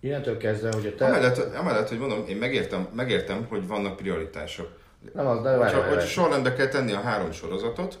[0.00, 1.04] Innentől kezdve, hogy a te...
[1.06, 4.78] Amellett, amellett, hogy mondom, én megértem, megértem, hogy vannak prioritások.
[5.14, 6.06] Nem az, de várj, hogyha várj.
[6.06, 7.98] sorrendbe kell tenni a három sorozatot,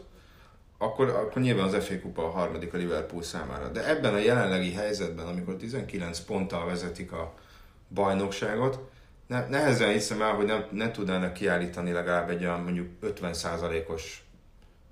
[0.78, 3.68] akkor, akkor nyilván az FA Kupa a harmadik a Liverpool számára.
[3.68, 7.34] De ebben a jelenlegi helyzetben, amikor 19 ponttal vezetik a
[7.94, 8.78] bajnokságot,
[9.26, 14.24] ne, nehezen hiszem el, hogy nem, nem tudnának kiállítani legalább egy olyan mondjuk 50%-os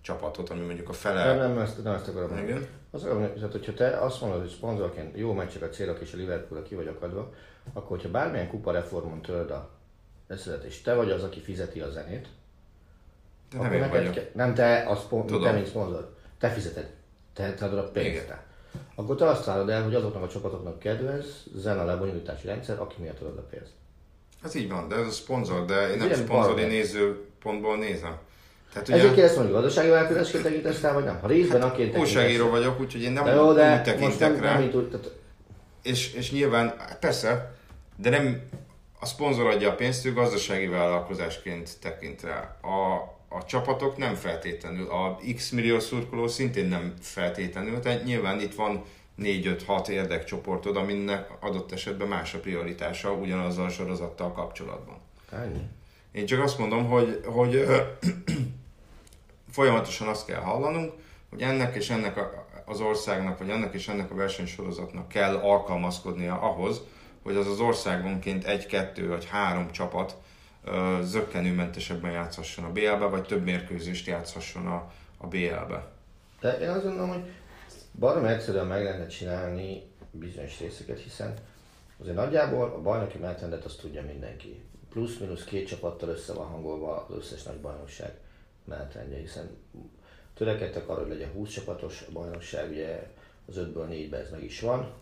[0.00, 1.24] csapatot, ami mondjuk a fele...
[1.24, 2.38] Nem, nem, ezt, nem ezt akarom.
[2.38, 2.66] Igen.
[2.90, 6.62] Az mondani, tehát hogyha te azt mondod, hogy szponzorként jó meccseket célok és a liverpool
[6.62, 7.32] ki vagy akadva,
[7.72, 9.70] akkor hogyha bármilyen kupa reformon törd a
[10.26, 12.28] összedet, és te vagy az, aki fizeti a zenét,
[13.50, 15.42] De nem akkor én neked ke- nem te, a Tudom.
[15.42, 16.90] te mint szponzor, te fizeted,
[17.32, 18.08] te, te adod a pénzt.
[18.24, 18.40] Igen.
[18.94, 23.20] Akkor te azt várod el, hogy azoknak a csapatoknak kedvez, zene lebonyolítási rendszer, aki miatt
[23.20, 23.70] adod a pénzt.
[24.44, 28.16] Ez így van, de ez a szponzor, de én nem Ilyen szponzori nézőpontból nézem.
[28.72, 31.20] Tehát Ezért ugye kérdeztem, hogy gazdasági változásként tekintesz rá, vagy nem?
[31.20, 34.58] Ha részben akként újságíró vagyok, úgyhogy én nem De jó, de úgy tekintek rá.
[34.58, 35.10] nem úgy, tehát
[35.82, 37.54] És, és nyilván, persze,
[37.96, 38.42] de nem
[39.00, 42.56] a szponzor adja a pénzt, ő gazdasági vállalkozásként tekint rá.
[42.62, 48.54] A, a csapatok nem feltétlenül, a X millió szurkoló szintén nem feltétlenül, tehát nyilván itt
[48.54, 48.84] van
[49.18, 54.96] 4-5-6 érdekcsoportod, aminek adott esetben más a prioritása ugyanazzal a sorozattal kapcsolatban.
[55.30, 55.60] ennyi.
[56.12, 57.76] Én csak azt mondom, hogy, hogy ö,
[59.50, 60.92] folyamatosan azt kell hallanunk,
[61.30, 66.40] hogy ennek és ennek a, az országnak, vagy ennek és ennek a versenysorozatnak kell alkalmazkodnia
[66.40, 66.80] ahhoz,
[67.22, 70.16] hogy az az országonként egy, kettő vagy három csapat
[71.02, 75.90] zöggenőmentesebben játszhasson a BL-be, vagy több mérkőzést játszhasson a, a BL-be.
[76.40, 77.22] De én azt gondolom, hogy
[77.98, 81.34] baromi egyszerűen meg lehetne csinálni bizonyos részeket, hiszen
[82.00, 84.62] azért nagyjából a bajnoki menetrendet azt tudja mindenki.
[84.90, 88.12] Plusz-minusz két csapattal össze van hangolva az összes nagy bajnokság
[88.64, 89.50] menetrendje, hiszen
[90.34, 93.10] törekedtek arra, hogy legyen 20 csapatos bajnokság, ugye
[93.48, 94.92] az 5-ből 4-ben ez meg is van,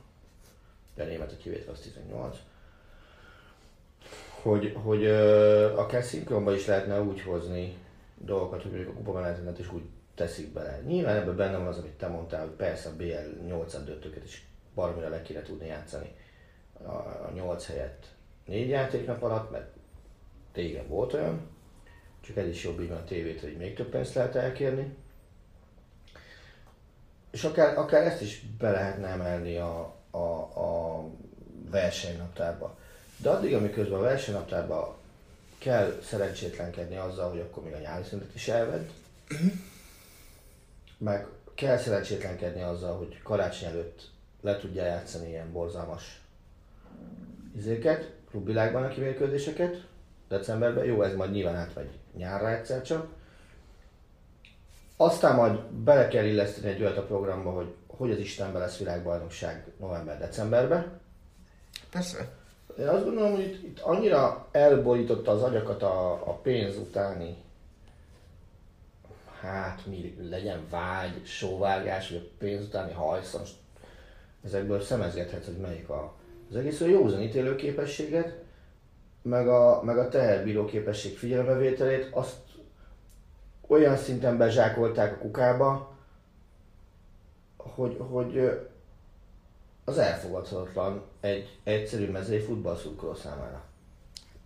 [0.95, 2.37] de a németek kivétve az 18
[4.43, 7.77] hogy, hogy ö, akár szinkronba is lehetne úgy hozni
[8.17, 9.83] dolgokat, hogy mondjuk a kupamenetrendet is úgy
[10.15, 10.81] teszik bele.
[10.87, 14.47] Nyilván ebben benne van az, amit te mondtál, hogy persze a BL 8 döntőket is
[14.75, 16.15] baromira le kéne tudni játszani
[16.83, 18.07] a, a 8 helyett
[18.45, 19.69] 4 játéknap alatt, mert
[20.55, 21.49] régen volt olyan,
[22.21, 24.97] csak ez is jobb így van a tévét, hogy még több pénzt lehet elkérni.
[27.31, 30.19] És akár, akár ezt is be lehetne emelni a, a,
[30.61, 31.05] a
[31.71, 32.79] versenynaptárba.
[33.23, 34.99] De addig, amiközben a versenynaptárba
[35.59, 38.87] kell szerencsétlenkedni azzal, hogy akkor még a nyári szünetet is elvedd,
[40.99, 46.21] meg kell szerencsétlenkedni azzal, hogy karácsony előtt le tudja játszani ilyen borzalmas
[47.57, 49.87] izéket, klubvilágban a kimérkőzéseket,
[50.29, 53.09] decemberben, jó, ez majd nyilván átmegy nyárra egyszer csak.
[54.97, 59.65] Aztán majd bele kell illeszteni egy olyat a programba, hogy hogy az Istenben lesz világbajnokság
[59.79, 61.01] november-decemberben.
[61.91, 62.40] Persze.
[62.81, 67.37] Én azt gondolom, hogy itt, itt annyira elborította az agyakat a, a pénz utáni,
[69.41, 73.55] hát mi legyen vágy, sóvárgás, vagy a pénz utáni hajsz, most
[74.45, 76.13] ezekből szemezgethetsz, hogy melyik a,
[76.51, 78.35] az egész olyan józan ítélőképességet,
[79.23, 82.37] meg a, meg a teherbíró képesség figyelembevételét, azt
[83.67, 85.93] olyan szinten bezsákolták a kukába,
[87.57, 88.61] hogy, hogy
[89.91, 93.65] az elfogadhatatlan egy egyszerű mezei futballszurkoló számára.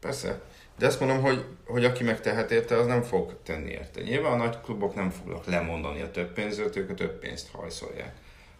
[0.00, 0.40] Persze.
[0.78, 4.00] De azt mondom, hogy, hogy aki megtehet érte, az nem fog tenni érte.
[4.02, 8.14] Nyilván a nagy klubok nem fognak lemondani a több pénzről, ők a több pénzt hajszolják.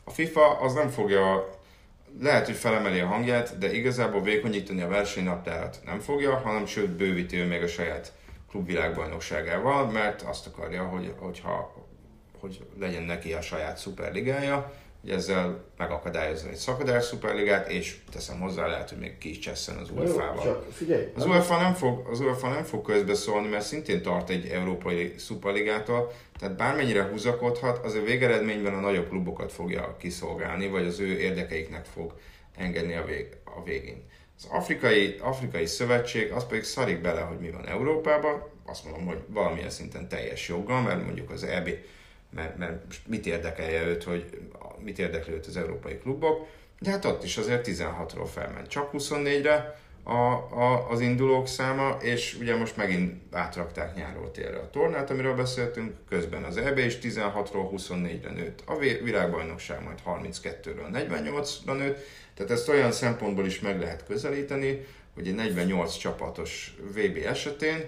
[0.04, 1.48] A FIFA az nem fogja
[2.20, 7.36] lehet, hogy felemeli a hangját, de igazából vékonyítani a versenynaptárat nem fogja, hanem sőt bővíti
[7.36, 8.12] ő még a saját
[8.50, 11.74] klubvilágbajnokságával, mert azt akarja, hogy, hogyha,
[12.40, 14.72] hogy legyen neki a saját szuperligája,
[15.04, 19.76] hogy ezzel megakadályozni egy szakadás szuperligát, és teszem hozzá, lehet, hogy még ki is csesszen
[19.76, 20.66] az UEFA-val.
[21.14, 26.12] az UEFA nem fog, az UEFA nem fog közbeszólni, mert szintén tart egy európai szuperligától,
[26.38, 31.84] tehát bármennyire húzakodhat, az a végeredményben a nagyobb klubokat fogja kiszolgálni, vagy az ő érdekeiknek
[31.84, 32.14] fog
[32.56, 34.04] engedni a, vég, a végén.
[34.36, 39.18] Az afrikai, afrikai szövetség az pedig szarik bele, hogy mi van Európában, azt mondom, hogy
[39.26, 41.68] valamilyen szinten teljes joggal, mert mondjuk az EB,
[42.34, 44.24] mert, mert mit érdekelje őt, hogy
[44.84, 46.46] mit érdekli az európai klubok,
[46.78, 52.36] de hát ott is azért 16-ról felment csak 24-re a, a, az indulók száma, és
[52.40, 57.68] ugye most megint átrakták nyáról térre a tornát, amiről beszéltünk, közben az EB is 16-ról
[57.76, 61.98] 24-re nőtt, a világbajnokság majd 32-ről 48-ra nőtt,
[62.34, 67.84] tehát ezt olyan szempontból is meg lehet közelíteni, hogy egy 48 csapatos VB esetén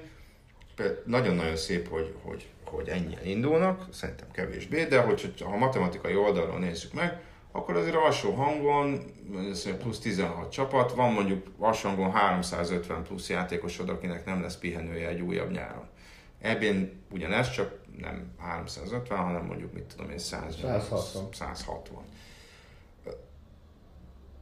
[1.05, 6.59] nagyon-nagyon szép, hogy, hogy, hogy ennyien indulnak, szerintem kevésbé, de hogy, ha a matematikai oldalról
[6.59, 7.21] nézzük meg,
[7.53, 9.01] akkor azért alsó hangon
[9.79, 15.21] plusz 16 csapat, van mondjuk alsó hangon 350 plusz játékosod, akinek nem lesz pihenője egy
[15.21, 15.89] újabb nyáron.
[16.41, 21.29] Ebben ugyanez, csak nem 350, hanem mondjuk mit tudom én 160.
[21.33, 22.05] 160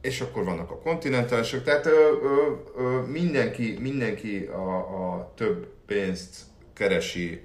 [0.05, 6.35] és akkor vannak a kontinentálesek, tehát ö, ö, ö, mindenki, mindenki a, a több pénzt
[6.73, 7.41] keresi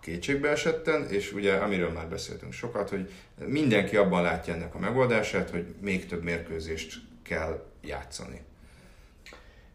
[0.00, 3.10] kétségbe esetten, és ugye amiről már beszéltünk sokat, hogy
[3.44, 8.42] mindenki abban látja ennek a megoldását, hogy még több mérkőzést kell játszani.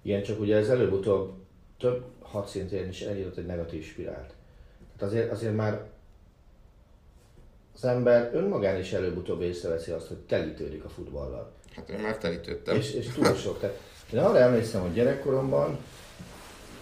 [0.01, 1.33] Igen, csak ugye ez előbb-utóbb
[1.79, 4.33] több hadszintén is elindult egy negatív spirált.
[4.97, 5.81] Tehát azért, azért már
[7.75, 11.51] az ember önmagán is előbb-utóbb észreveszi azt, hogy telítődik a futballal.
[11.75, 12.75] Hát én már telítődtem.
[12.75, 13.59] És, és túl sok.
[13.59, 13.79] Tehát
[14.13, 15.77] én arra emlékszem, hogy gyerekkoromban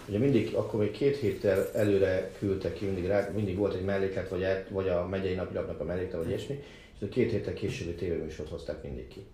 [0.08, 4.30] Ugye mindig, akkor még két héttel előre küldtek ki, mindig, rá, mindig volt egy melléklet,
[4.30, 6.64] vagy, el, vagy a megyei napilapnak a melléklet, vagy ilyesmi,
[7.00, 9.26] és két héttel későbbi tévéműsort hozták mindig ki.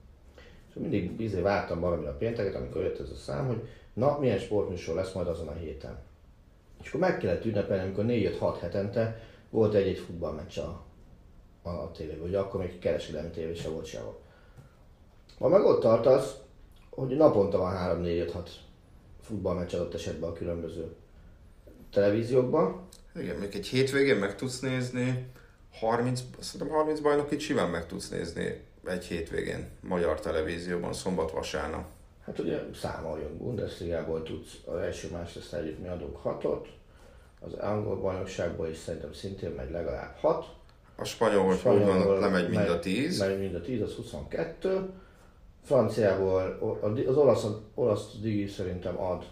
[0.69, 3.62] És mindig bizony vártam valamire a pénteket, amikor jött ez a szám, hogy
[3.93, 5.97] na, milyen sportműsor lesz majd azon a héten.
[6.82, 10.84] És akkor meg kellett ünnepelni, amikor 4-5-6 hetente volt egy-egy futballmeccs a,
[11.62, 14.19] a, a tévében, ugye akkor még kereskedelmi tévé se volt sehol.
[15.38, 16.36] Ma meg ott tartasz,
[16.89, 18.49] hogy naponta van 3-4-5-6
[19.30, 20.96] futballmeccs adott esetben a különböző
[21.92, 22.88] televíziókban.
[23.15, 25.28] Igen, még egy hétvégén meg tudsz nézni,
[25.72, 31.88] 30, szerintem 30 bajnokit simán meg tudsz nézni egy hétvégén magyar televízióban, szombat-vasárnap.
[32.26, 36.68] Hát ugye számoljunk, Bundesligából tudsz az első másrészt együtt mi adunk hatot,
[37.39, 40.46] az angol bajnokságból is szerintem szintén megy legalább hat.
[40.96, 43.20] A spanyol, hogy úgy van, nem megy mind a 10.
[43.20, 44.89] Megy mind a 10, az 22
[45.69, 46.58] franciából,
[47.08, 49.23] az olasz, olasz digi szerintem ad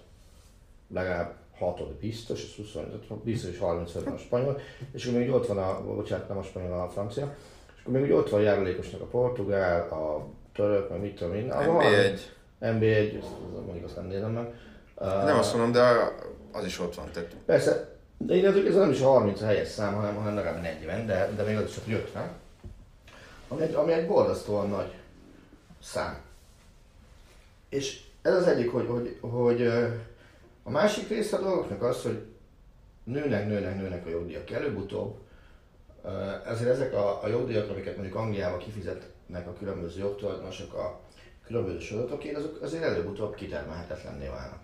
[0.94, 4.60] legalább 6 biztos, az 25, biztos is 35 a spanyol,
[4.92, 7.36] és akkor még ott van a, bocsánat, nem a spanyol, a francia,
[7.76, 11.52] és akkor még ott van a járulékosnak a portugál, a török, meg mit tudom én.
[11.52, 12.20] NB1.
[12.62, 13.24] NB1,
[13.66, 14.54] mondjuk azt nem nézem meg.
[15.26, 15.82] Nem azt mondom, de
[16.52, 17.06] az is ott van.
[17.14, 17.36] Tehát...
[17.46, 21.06] Persze, de én ez nem is a 30 a helyes szám, hanem, hanem legalább 40,
[21.06, 22.30] de, de még az is csak 50.
[23.48, 24.92] Ami egy, ami egy borzasztóan nagy
[25.82, 26.26] szám.
[27.70, 29.68] És ez az egyik, hogy, hogy, hogy
[30.64, 32.26] a másik része a dolgoknak az, hogy
[33.04, 35.16] nőnek, nőnek, nőnek a jogdíjak előbb-utóbb.
[36.46, 41.00] Ezért ezek a, a jogdíjak, amiket mondjuk Angliában kifizetnek a különböző jogtulajdonosok a
[41.46, 44.60] különböző sorozatokért, azok azért előbb-utóbb kitermelhetetlenné válnak.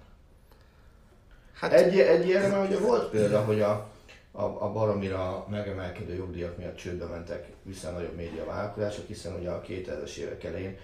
[1.54, 1.74] Hát...
[1.74, 3.90] Egy, egy ilyen, ugye volt példa, hogy a,
[4.32, 9.50] a, a baromira megemelkedő jogdíjak miatt csődbe mentek vissza a nagyobb média vállalkozások, hiszen ugye
[9.50, 10.78] a 2000-es évek elején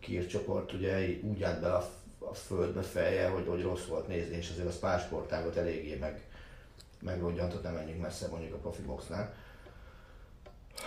[0.00, 4.36] Kír csoport ugye úgy állt be a, a földbe feje, hogy, hogy rossz volt nézni,
[4.36, 6.20] és azért a spársportágot eléggé meg,
[7.00, 9.34] megrodjantott, nem menjünk messze mondjuk a profi boxnál.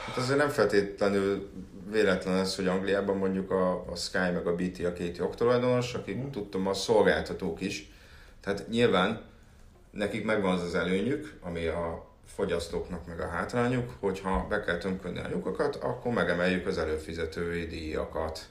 [0.06, 1.50] Hát azért nem feltétlenül
[1.92, 6.16] véletlen ez, hogy Angliában mondjuk a, a Sky meg a BT a két jogtulajdonos, akik
[6.16, 6.32] hmm.
[6.32, 7.92] tudtam a szolgáltatók is.
[8.42, 9.22] Tehát nyilván
[9.92, 15.20] nekik megvan az az előnyük, ami a fogyasztóknak meg a hátrányuk, hogyha be kell tömködni
[15.20, 18.50] a lyukakat, akkor megemeljük az előfizetői díjakat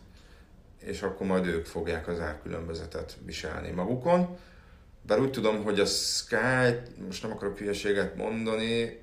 [0.80, 4.36] és akkor majd ők fogják az árkülönbözetet viselni magukon.
[5.02, 6.36] Bár úgy tudom, hogy a Sky,
[7.06, 9.00] most nem akarok hülyeséget mondani,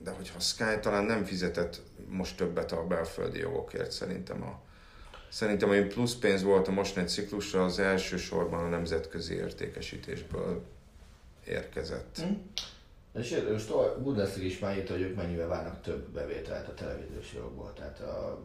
[0.00, 4.66] de hogyha a Sky talán nem fizetett most többet a belföldi jogokért, szerintem a
[5.28, 10.62] Szerintem, ami plusz pénz volt a mostani ciklusra, az elsősorban a nemzetközi értékesítésből
[11.46, 12.22] érkezett.
[12.24, 12.32] Mm.
[13.20, 17.32] És most a Bundesliga is már írta, hogy ők mennyivel várnak több bevételt a televíziós
[17.34, 17.72] jogból.
[17.72, 18.42] Tehát a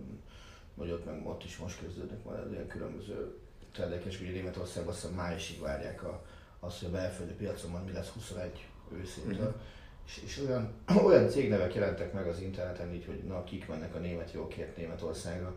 [0.76, 3.38] vagy ott, meg ott is most kezdődnek majd ilyen különböző
[3.72, 6.26] trendek, és ugye Németországban azt hiszem májusig várják a,
[6.60, 9.34] azt, hogy a belföldi piacon majd mi lesz 21 őszintől.
[9.34, 9.60] Mm-hmm.
[10.06, 10.74] És, és olyan,
[11.06, 15.56] olyan cégnevek jelentek meg az interneten így, hogy na, kik mennek a német jókért Németországra,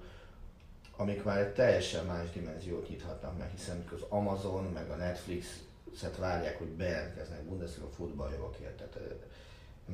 [0.96, 5.60] amik már egy teljesen más dimenziót nyithatnak meg, hiszen az Amazon meg a Netflix
[5.96, 8.76] szet várják, hogy bejelentkeznek Bundesliga futballjogokért.
[8.76, 9.14] Tehát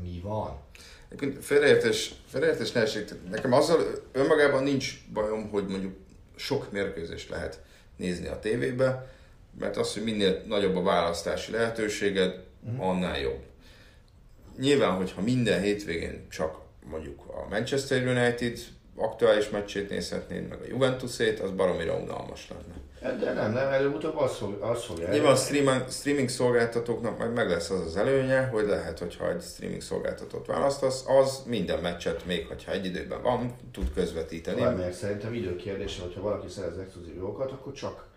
[0.02, 0.60] mi van?
[1.40, 3.08] Félreértés, félreértés ne esik.
[3.30, 5.96] Nekem azzal önmagában nincs bajom, hogy mondjuk
[6.36, 7.60] sok mérkőzést lehet
[7.96, 9.12] nézni a tévébe,
[9.58, 12.88] mert az, hogy minél nagyobb a választási lehetőséged, uh-huh.
[12.88, 13.40] annál jobb.
[14.58, 16.60] Nyilván, hogyha minden hétvégén csak
[16.90, 18.58] mondjuk a Manchester United
[18.96, 22.80] aktuális meccsét nézhetnéd, meg a Juventusét, az baromira unalmas lenne.
[23.18, 27.48] De nem, nem, előbb-utóbb az, fog, az fogja Nyilván a streaming, streaming szolgáltatóknak majd meg
[27.48, 32.46] lesz az az előnye, hogy lehet, hogyha egy streaming szolgáltatót választasz, az minden meccset, még
[32.46, 34.60] hogyha egy időben van, tud közvetíteni.
[34.60, 38.10] Nem, mert szerintem időkérdése, hogyha valaki szerez exkluzív jókat, akkor csak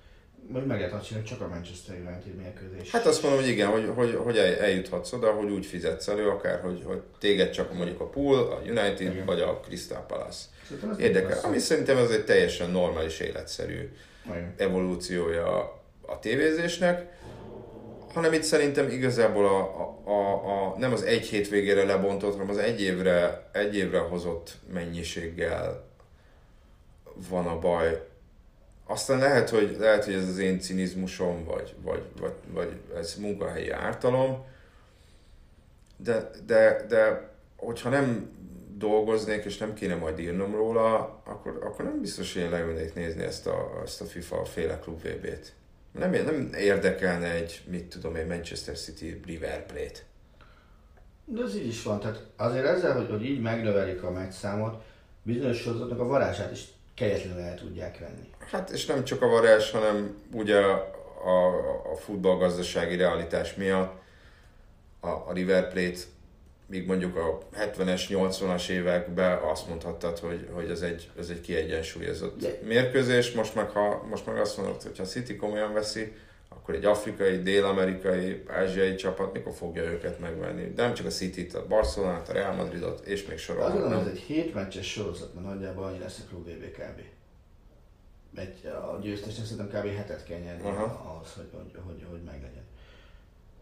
[0.49, 2.91] vagy meg lehet azt csinálni, csak a Manchester United mérkőzés.
[2.91, 6.61] Hát azt mondom, hogy igen, hogy, hogy, hogy eljuthatsz oda, hogy úgy fizetsz elő, akár,
[6.61, 9.25] hogy, hogy téged csak mondjuk a Pool, a United, igen.
[9.25, 10.45] vagy a Crystal Palace.
[10.97, 11.39] Érdekel.
[11.43, 13.91] Ami szerintem ez egy teljesen normális, életszerű
[14.25, 14.53] igen.
[14.57, 17.13] evolúciója a tévézésnek,
[18.13, 22.57] hanem itt szerintem igazából a, a, a, a, nem az egy hétvégére lebontott, hanem az
[22.57, 25.83] egy évre, egy évre hozott mennyiséggel
[27.29, 28.07] van a baj.
[28.85, 33.69] Aztán lehet, hogy, lehet, hogy ez az én cinizmusom, vagy, vagy, vagy, vagy ez munkahelyi
[33.69, 34.45] ártalom,
[35.97, 38.31] de, de, de hogyha nem
[38.77, 43.23] dolgoznék, és nem kéne majd írnom róla, akkor, akkor nem biztos, hogy én leülnék nézni
[43.23, 45.53] ezt a, ezt a FIFA féle klub VB-t.
[45.91, 49.99] Nem, nem érdekelne egy, mit tudom én, Manchester City River Plate.
[51.25, 54.83] De ez így is van, tehát azért ezzel, hogy, hogy így megnövelik a meccszámot,
[55.23, 56.63] bizonyos sorozatnak a varázsát is
[56.95, 58.29] kegyetlenül el tudják venni.
[58.51, 60.95] Hát és nem csak a varázs, hanem ugye a,
[61.25, 63.93] a, a futballgazdasági realitás miatt
[64.99, 65.99] a, a River Plate
[66.67, 72.41] míg mondjuk a 70-es, 80-as években azt mondhattad, hogy, hogy ez, egy, ez egy kiegyensúlyozott
[72.41, 72.59] De.
[72.63, 76.13] mérkőzés, most meg, ha, most meg azt mondod, hogy ha City komolyan veszi,
[76.49, 80.73] akkor egy afrikai, dél-amerikai, ázsiai csapat mikor fogja őket megvenni.
[80.73, 83.81] De nem csak a City-t, a Barcelonát, a Real Madridot, és még sorolhatnám.
[83.81, 87.01] Azt mondom, ez egy 7 meccses sorozat, mert nagyjából annyi lesz a Klub VB kb.
[88.39, 89.95] Egy, a győztesnek szerintem kb.
[89.95, 92.54] hetet kell nyerni ahhoz, hogy, hogy, hogy, hogy meglegyen.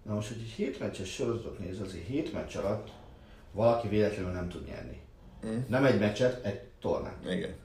[0.04, 2.92] Na most, hogy egy 7 meccses sorozatot néz, azért 7 meccs alatt
[3.52, 5.02] valaki véletlenül nem tud nyerni.
[5.46, 5.58] Mm.
[5.68, 7.18] Nem egy meccset, egy tornát.
[7.30, 7.56] Igen.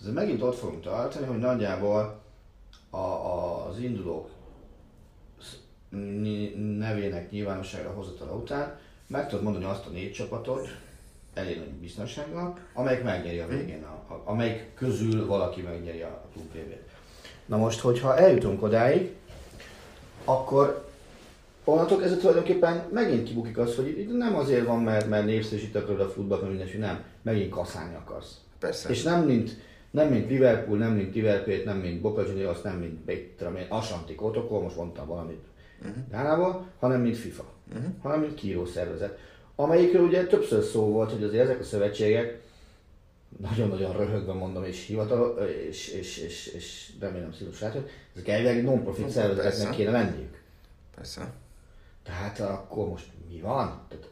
[0.00, 2.22] Ez megint ott fogunk tartani, hogy nagyjából
[2.90, 4.30] a, a, az indulók
[6.78, 8.78] nevének nyilvánosságra hozatala után
[9.08, 10.68] meg tudod mondani azt a négy csapatot,
[11.34, 13.56] elég nagy biztonsággal, amelyik megnyeri a mhm.
[13.56, 16.54] végén, a, a, amelyik közül valaki megnyeri a klub
[17.46, 19.14] Na most, hogyha eljutunk odáig,
[20.24, 20.87] akkor
[21.72, 26.00] onnantól kezdve tulajdonképpen megint kibukik az, hogy itt nem azért van, mert, mert népszerűsít akarod
[26.00, 28.40] a futballt, mert mindenki, nem, megint kaszálni akarsz.
[28.58, 28.88] Persze.
[28.88, 29.56] És nem mint,
[29.90, 34.60] nem mint Liverpool, nem mint Liverpool, nem mint Boca Juniors, nem mint tudom Asanti Kotoko,
[34.60, 35.44] most mondtam valamit
[36.10, 36.64] uh-huh.
[36.78, 37.92] Hanem mint FIFA, uh-huh.
[38.02, 39.18] hanem mint kíró szervezet.
[39.56, 42.40] Amelyikről ugye többször szó volt, hogy azért ezek a szövetségek,
[43.36, 45.38] nagyon-nagyon röhögve mondom, és hivatal,
[45.68, 50.42] és, és, és, és remélem szíves látod, ezek elvileg non-profit szervezeteknek kéne lenniük.
[50.94, 51.32] Persze.
[52.08, 53.86] Tehát akkor most mi van?
[53.88, 54.08] Tehát,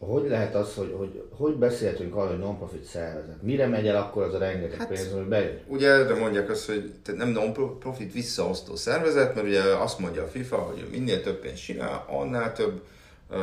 [0.00, 3.42] hogy lehet az, hogy, hogy, hogy beszéltünk arról, hogy non-profit szervezet?
[3.42, 5.60] Mire megy el akkor az a rengeteg hát, pénz, ami bejön?
[5.66, 10.56] Ugye erre mondják azt, hogy nem non-profit visszaosztó szervezet, mert ugye azt mondja a FIFA,
[10.56, 12.82] hogy minél több pénzt csinál, annál több
[13.30, 13.38] uh,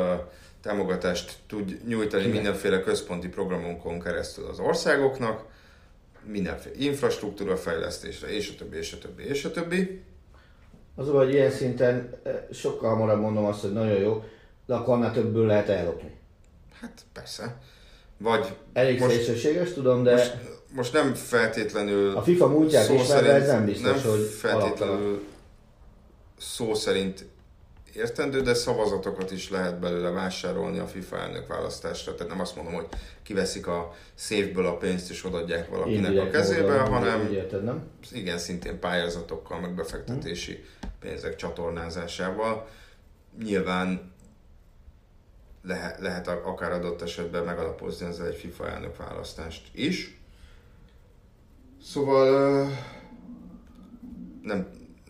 [0.61, 2.35] támogatást tud nyújtani Igen.
[2.35, 5.45] mindenféle központi programunkon keresztül az országoknak,
[6.25, 10.01] mindenféle infrastruktúra fejlesztésre, és a többi, és a többi, és a többi.
[10.95, 14.23] Az hogy ilyen szinten eh, sokkal hamarabb mondom azt, hogy nagyon jó,
[14.65, 16.11] de akkor annál többből lehet ellopni.
[16.81, 17.57] Hát persze.
[18.17, 20.11] Vagy Elég most, szélsőséges, tudom, de...
[20.11, 20.37] Most,
[20.75, 22.17] most nem feltétlenül...
[22.17, 25.27] A FIFA múltját is, ez nem biztos, nem hogy feltétlenül alaptalan.
[26.37, 27.25] szó szerint
[27.95, 32.15] értendő, de szavazatokat is lehet belőle vásárolni a FIFA elnök választásra.
[32.15, 32.87] Tehát nem azt mondom, hogy
[33.23, 37.83] kiveszik a széfből a pénzt és odaadják valakinek a kezébe, módon, hanem érted, nem?
[38.11, 40.63] igen, szintén pályázatokkal, meg befektetési
[40.99, 42.67] pénzek csatornázásával.
[43.43, 44.11] Nyilván
[45.63, 50.17] lehet, lehet akár adott esetben megalapozni ezzel egy FIFA elnök választást is.
[51.83, 52.67] Szóval
[54.41, 54.67] nem,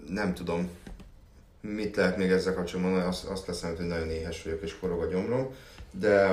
[0.07, 0.69] nem tudom,
[1.68, 3.01] mit lehet még ezzel kapcsolatban?
[3.01, 5.47] Azt, azt teszem, hogy nagyon éhes vagyok és forog a gyomrom,
[5.91, 6.28] de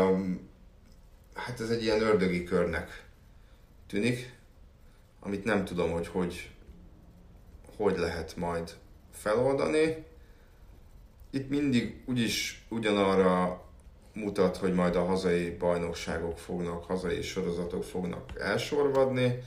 [1.35, 3.05] hát ez egy ilyen ördögi körnek
[3.87, 4.39] tűnik,
[5.20, 6.51] amit nem tudom, hogy hogy,
[7.76, 8.70] hogy lehet majd
[9.12, 10.05] feloldani.
[11.31, 13.64] Itt mindig úgyis ugyanarra
[14.14, 19.43] mutat, hogy majd a hazai bajnokságok fognak, hazai sorozatok fognak elsorvadni,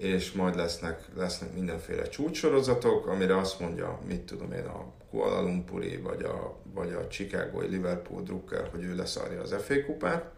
[0.00, 5.96] és majd lesznek, lesznek mindenféle csúcssorozatok, amire azt mondja, mit tudom én, a Kuala Lumpuri,
[5.96, 10.30] vagy a, vagy a Chicagói Liverpool Drucker, hogy ő leszarja az FA kupát.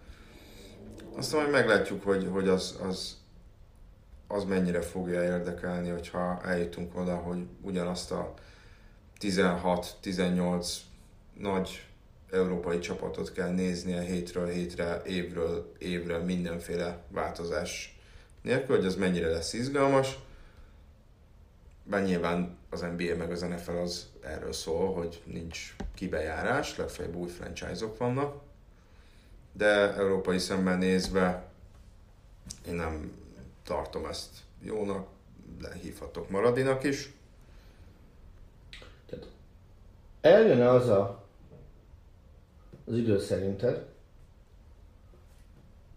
[1.16, 3.16] Aztán majd meglátjuk, hogy, hogy az, az,
[4.26, 8.34] az mennyire fogja érdekelni, hogyha eljutunk oda, hogy ugyanazt a
[9.20, 10.66] 16-18
[11.38, 11.86] nagy
[12.30, 17.91] európai csapatot kell néznie hétről hétre, évről évre mindenféle változás
[18.42, 20.18] nélkül, hogy az mennyire lesz izgalmas.
[21.84, 27.28] Bár nyilván az NBA meg az NFL az erről szól, hogy nincs kibejárás, legfeljebb új
[27.28, 28.42] franchise-ok vannak.
[29.52, 31.50] De európai szemben nézve
[32.68, 33.12] én nem
[33.64, 35.08] tartom ezt jónak,
[35.60, 37.12] de hívhatok Maradinak is.
[39.06, 39.26] Tehát
[40.20, 41.24] eljön az a,
[42.84, 43.86] az idő szerinted,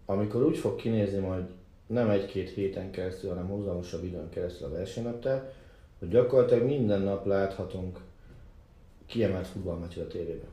[0.06, 1.44] amikor úgy fog kinézni majd
[1.86, 5.52] nem egy-két héten keresztül, hanem hozamosabb időn keresztül a versenynaptár,
[5.98, 8.00] hogy gyakorlatilag minden nap láthatunk
[9.06, 10.48] kiemelt futballmeccset a tévében.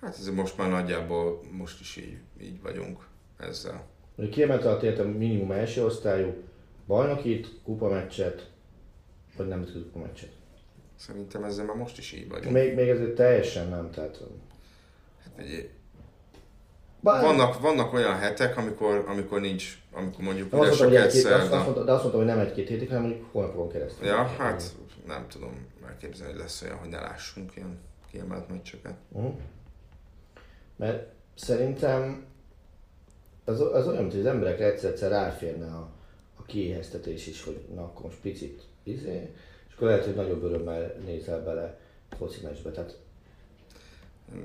[0.00, 3.06] Hát ez most már nagyjából most is így, így vagyunk
[3.38, 3.86] ezzel.
[4.30, 6.34] Kiemelt alatt értem minimum első osztályú
[6.86, 8.50] bajnokit, kupameccset,
[9.36, 10.30] vagy nem kupameccset.
[10.96, 12.52] Szerintem ezzel már most is így vagyunk.
[12.52, 14.20] Még, még ezért teljesen nem, tehát...
[15.24, 15.70] Hát egy,
[17.00, 17.24] Bár...
[17.24, 21.16] vannak, vannak olyan hetek, amikor, amikor nincs, amikor mondjuk Nem azt üres mondtam, a hogy
[21.16, 24.06] egy-két, azt, mondtam, de azt mondtam, hogy nem egy-két hétig, hanem mondjuk hónapokon keresztül.
[24.06, 24.62] Ja, hát
[25.06, 27.78] nem tudom elképzelni, hogy lesz olyan, hogy ne lássunk ilyen
[28.10, 28.94] kiemelt meccseket.
[29.12, 29.34] Uh-huh.
[30.76, 32.24] Mert szerintem
[33.44, 35.88] az, az olyan, mint hogy az emberekre egyszer-egyszer ráférne a,
[36.36, 39.32] a kiéheztetés is, hogy na akkor most picit izé,
[39.68, 41.78] és akkor lehet, hogy nagyobb örömmel nézel bele
[42.18, 42.70] foci meccsbe.
[42.70, 42.96] Tehát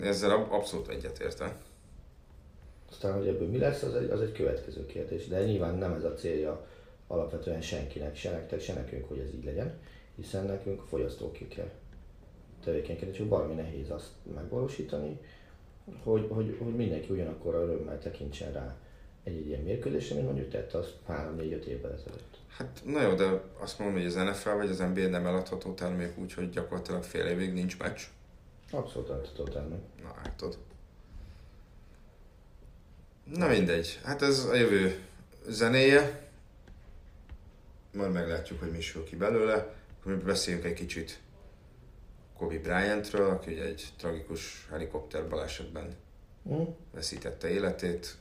[0.01, 1.56] Ezzel ab- abszolút egyetértek.
[2.94, 5.28] Aztán, hogy ebből mi lesz, az egy, az egy következő kérdés.
[5.28, 6.68] De nyilván nem ez a célja
[7.08, 9.74] alapvetően senkinek, se nektek, se nekünk, hogy ez így legyen,
[10.16, 11.70] hiszen nekünk fogyasztóként kell
[12.64, 15.20] tevékenykedni, csak valami nehéz azt megvalósítani,
[16.04, 18.76] hogy, hogy, hogy mindenki ugyanakkor örömmel tekintsen rá
[19.24, 22.38] egy-egy ilyen mérkőzésre, mint mondjuk tette azt 3-4-5 évvel ezelőtt.
[22.48, 26.18] Hát na jó, de azt mondom, hogy az NFL vagy az NBA nem eladható termék
[26.18, 28.02] úgy, hogy gyakorlatilag fél évig nincs meccs.
[28.72, 29.80] Abszolút eltudott termék.
[30.04, 30.58] Na látod.
[33.24, 34.99] Na mindegy, hát ez a jövő
[35.47, 36.28] zenéje.
[37.93, 39.74] Majd meglátjuk, hogy mi sül ki belőle.
[40.26, 41.19] Beszéljünk egy kicsit
[42.38, 45.95] Kobe Bryantről, aki ugye egy tragikus helikopter balesetben
[46.43, 46.61] Hm?
[46.93, 48.17] veszítette életét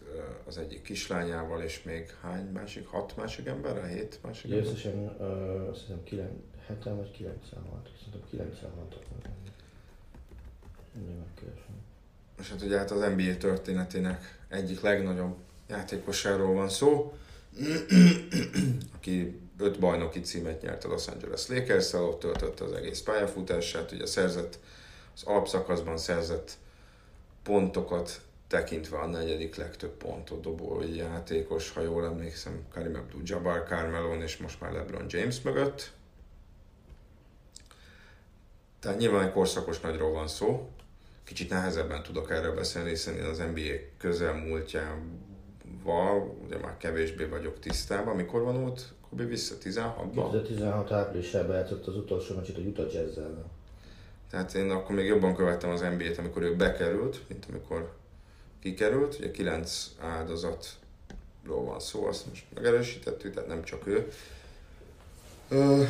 [0.47, 4.73] az egyik kislányával, és még hány másik, hat másik emberrel, hét másik Ugye ember?
[4.73, 6.31] összesen uh, azt hiszem 9,
[6.67, 8.97] 70 vagy 96, szerintem 96
[10.95, 11.82] Mindjárt megkeresem.
[12.43, 15.37] És hát ugye hát az NBA történetének egyik legnagyobb
[15.69, 17.15] játékosáról van szó,
[18.95, 24.07] aki öt bajnoki címet nyert a Los Angeles lakers ott töltötte az egész pályafutását, ugye
[24.07, 24.59] szerzett,
[25.15, 26.53] az alapszakaszban szerzett
[27.43, 34.37] pontokat tekintve a negyedik legtöbb pontot dobó játékos, ha jól emlékszem, Karim Abdul-Jabbar, Carmelo és
[34.37, 35.93] most már LeBron James mögött.
[38.81, 40.71] Tehát nyilván egy korszakos nagyról van szó.
[41.25, 48.17] Kicsit nehezebben tudok erről beszélni, hiszen én az NBA közelmúltjával ugye már kevésbé vagyok tisztában.
[48.17, 49.55] Mikor vonult Kobe vissza?
[49.65, 50.15] 16-ban?
[50.15, 53.51] 2016 áprilisában játszott az utolsó meccset a Utah jazz -el.
[54.31, 57.93] Tehát én akkor még jobban követtem az NBA-t, amikor ő bekerült, mint amikor
[58.61, 59.19] kikerült.
[59.19, 64.09] Ugye kilenc áldozatról van szó, azt most megerősítettük, tehát nem csak ő.
[65.49, 65.83] Ö,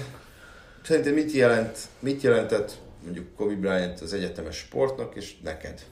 [0.83, 5.86] Szerintem mit, jelent, mit jelentett mondjuk Kobe Bryant az egyetemes sportnak, és neked?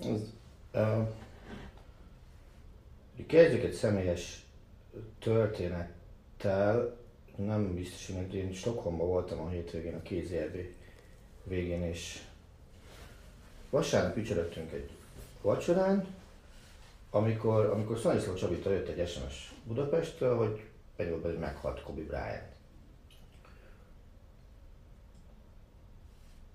[0.00, 0.32] Az,
[0.74, 1.08] uh,
[3.26, 4.46] kezdjük egy személyes
[5.18, 6.96] történettel,
[7.36, 10.56] nem biztos, hogy én Stockholmban voltam a hétvégén a kézjelb
[11.42, 12.22] végén, és
[13.70, 14.90] vasárnap ücsörögtünk egy
[15.42, 16.06] vacsorán,
[17.10, 20.64] amikor, amikor Szaniszló Csabitól jött egy SMS Budapestről, hogy
[20.96, 22.57] egy hogy meghalt Kobe Bryant.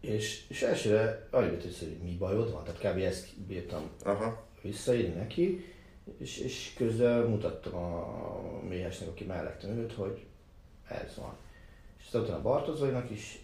[0.04, 3.02] És, és elsőre arra jött össze, hogy mi bajod van, tehát kb.
[3.02, 4.46] ezt bírtam Aha.
[4.62, 5.66] visszaírni neki,
[6.18, 10.26] és, és közben mutattam a méhesnek, aki mellettem ült, hogy
[10.88, 11.36] ez van.
[12.00, 13.40] És aztán utána Bartozóinak is,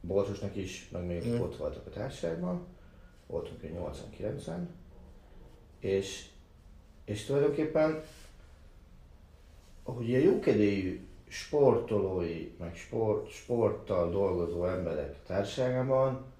[0.00, 1.40] Borsosnak is, meg még Mm.
[1.40, 2.66] ott voltak a társaságban,
[3.26, 4.66] voltunk egy 80-90,
[5.80, 6.26] és,
[7.04, 8.02] és tulajdonképpen
[9.84, 16.32] hogy a jókedélyű sportolói, meg sport, sporttal dolgozó emberek társágában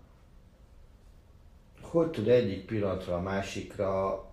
[1.83, 4.25] hogy tud egyik pillanatra a másikra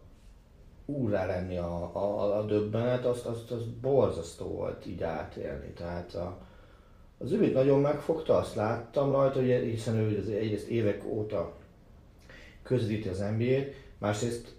[0.85, 5.67] úrrá lenni a, a, a döbbenet, azt, azt, azt borzasztó volt így átélni.
[5.73, 6.37] Tehát a,
[7.17, 11.53] az ő nagyon megfogta, azt láttam rajta, hogy hiszen ő egyrészt évek óta
[12.63, 14.55] közvetíti az NBA-t, másrészt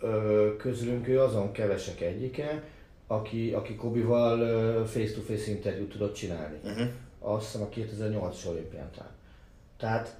[0.00, 2.62] ö, közülünk ő azon kevesek egyike,
[3.06, 6.56] aki, aki Kobival face-to-face interjút tudott csinálni.
[6.64, 6.88] Uh-huh.
[7.18, 8.90] Azt hiszem a 2008 olimpián
[9.76, 10.16] Tehát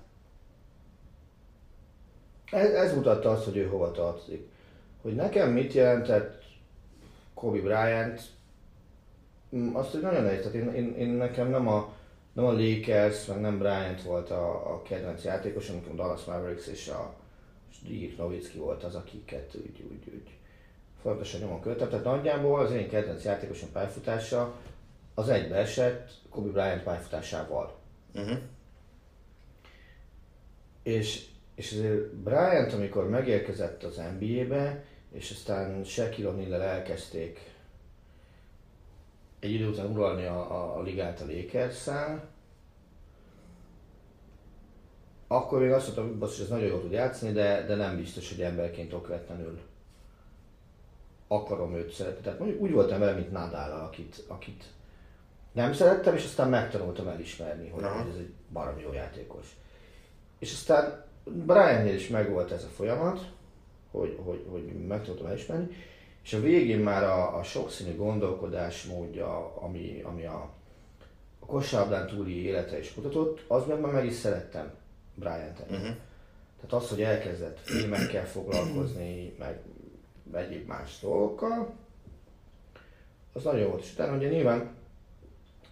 [2.51, 4.49] ez, ez mutatta azt, hogy ő hova tartozik.
[5.03, 6.43] Hogy nekem mit jelentett
[7.35, 8.23] Kobe Bryant,
[9.73, 10.39] azt, hogy nagyon nehéz.
[10.39, 11.93] Tehát én, én, én, nekem nem a,
[12.33, 16.67] nem a Lakers, meg nem Bryant volt a, a kedvenc játékos, amikor a Dallas Mavericks
[16.67, 17.15] és a
[17.87, 20.31] Dirk Nowitzki volt az, akiket úgy, úgy, úgy
[21.05, 21.89] folyamatosan nyomon követtem.
[21.89, 24.55] Tehát nagyjából az én kedvenc játékosom pályafutása
[25.15, 27.77] az egybeesett Kobe Bryant pályafutásával.
[28.15, 28.39] Uh-huh.
[30.83, 37.53] És és azért Bryant, amikor megérkezett az NBA-be, és aztán Shaquille o'Neal elkezdték
[39.41, 41.89] egy idő után uralni a, a, a ligát a lakers
[45.27, 48.41] akkor még azt mondtam, hogy ez nagyon jól tud játszani, de, de nem biztos, hogy
[48.41, 49.61] emberként okvetlenül
[51.29, 52.23] akarom őt szeretni.
[52.23, 54.65] Tehát mondjuk úgy voltam vele, mint Nadal, akit, akit
[55.53, 59.57] nem szerettem, és aztán megtanultam elismerni, hogy, hogy ez egy baromi jó játékos.
[60.39, 63.31] És aztán Briannél is megvolt ez a folyamat,
[63.91, 65.69] hogy, hogy, hogy meg tudtam elismerni,
[66.23, 70.51] és a végén már a, a sokszínű gondolkodás módja, ami, ami a,
[71.39, 74.73] a kosárlabdán túli élete is mutatott, az meg már meg is szerettem
[75.15, 75.61] Brian-t.
[75.61, 75.97] Uh-huh.
[76.61, 79.61] Tehát az, hogy elkezdett filmekkel foglalkozni, meg
[80.33, 81.75] egyéb más dolgokkal,
[83.33, 83.83] az nagyon volt.
[83.83, 84.75] És utána ugye nyilván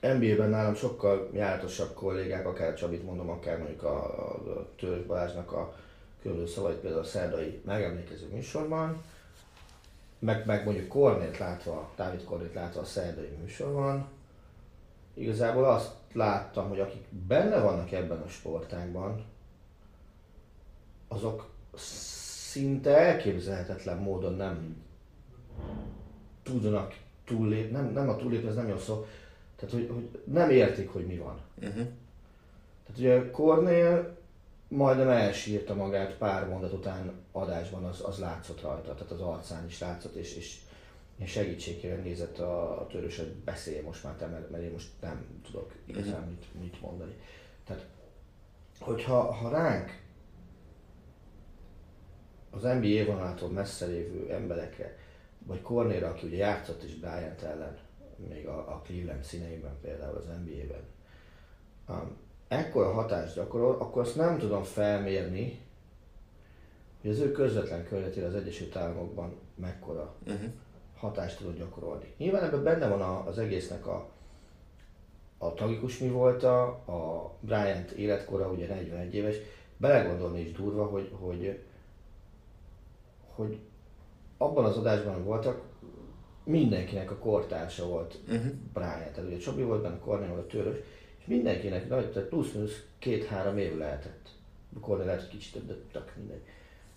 [0.00, 5.74] NBA-ben nálam sokkal járatosabb kollégák, akár Csabit mondom, akár mondjuk a, a, Törös Balázsnak a
[6.22, 9.02] különböző szavait, például a szerdai megemlékező műsorban,
[10.18, 14.08] meg, meg mondjuk Kornét látva, Dávid Kornét látva a szerdai műsorban,
[15.14, 19.24] igazából azt láttam, hogy akik benne vannak ebben a sportágban,
[21.08, 21.50] azok
[22.52, 24.82] szinte elképzelhetetlen módon nem
[26.42, 29.06] tudnak túllépni, nem, nem a túllépni, ez nem jó szó,
[29.56, 31.40] tehát, hogy, hogy nem értik, hogy mi van.
[31.56, 31.74] Uh-huh.
[32.84, 34.16] Tehát ugye Cornél
[34.68, 39.78] majdnem elsírta magát pár mondat után adásban, az, az látszott rajta, tehát az arcán is
[39.78, 40.60] látszott, és, és
[41.18, 44.88] én segítségére nézett a, a törős, hogy beszélj most már te, mert, mert én most
[45.00, 46.28] nem tudok igazán uh-huh.
[46.28, 47.16] mit, mit mondani.
[47.66, 47.86] Tehát,
[48.78, 50.00] hogyha ha ránk
[52.54, 54.96] az NBA vonalától messze lévő emberekre,
[55.46, 57.78] vagy Cornéra, aki ugye játszott is Bryant ellen,
[58.28, 60.84] még a, a Cleveland színeiben, például az NBA-ben,
[61.88, 62.16] um,
[62.48, 65.60] ekkora hatást gyakorol, akkor azt nem tudom felmérni,
[67.00, 70.50] hogy az ő közvetlen környezetére az Egyesült Államokban mekkora uh-huh.
[70.96, 72.14] hatást tudod gyakorolni.
[72.16, 74.08] Nyilván ebben benne van a, az egésznek a,
[75.38, 79.36] a tragikus mi volt a, a Bryant életkora, ugye 41 éves,
[79.76, 81.62] belegondolni is durva, hogy, hogy,
[83.34, 83.58] hogy
[84.36, 85.62] abban az adásban voltak,
[86.44, 88.52] mindenkinek a kortársa volt uh-huh.
[88.72, 88.98] Brian.
[88.98, 90.76] Tehát ugye Csobi volt benne, Kornél volt törös,
[91.18, 94.28] és mindenkinek nagy, tehát plusz-minusz két-három év lehetett.
[94.80, 96.42] Kornél lehet, hogy kicsit több, de tök mindegy.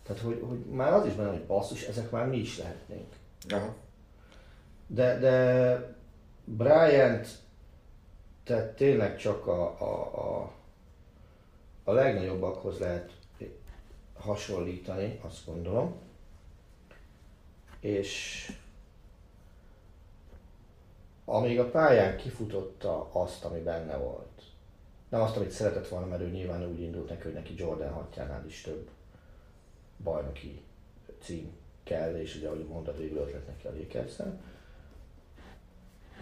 [0.03, 3.13] Tehát, hogy, hogy már az is benne, hogy basszus, ezek már mi is lehetnénk.
[3.49, 3.75] Aha.
[4.87, 5.95] De, de
[6.45, 7.27] Bryant
[8.43, 10.51] tehát tényleg csak a, a, a,
[11.83, 13.11] a legnagyobbakhoz lehet
[14.13, 15.95] hasonlítani, azt gondolom.
[17.85, 18.51] És
[21.25, 24.41] amíg a pályán kifutotta azt, ami benne volt.
[25.09, 28.45] Nem azt, amit szeretett volna, mert ő nyilván úgy indult neki, hogy neki Jordan hatjánál
[28.45, 28.89] is több
[30.03, 30.61] bajnoki
[31.21, 31.51] cím
[31.83, 34.15] kell, és ugye, ahogy mondtad, végül ötlet neki a lakers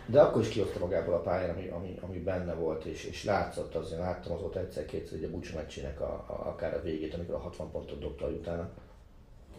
[0.05, 3.75] de akkor is kihozta magából a pályán, ami, ami, ami benne volt, és, és látszott,
[3.75, 7.39] azért láttam az ott egyszer-kétszer ugye Bucs meccsének a, a, akár a végét, amikor a
[7.39, 8.71] 60 pontot dobta utána,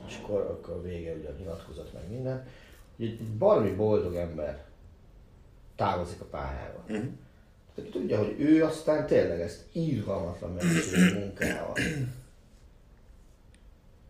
[0.07, 2.47] és akkor, akkor vége ugye a nyilatkozat meg minden.
[2.99, 4.65] Egy, baromi boldog ember
[5.77, 6.83] távozik a pályáról.
[6.89, 7.05] Uh-huh.
[7.75, 11.75] Tehát tudja, hogy ő aztán tényleg ezt írgalmatlan mennyiségű munkával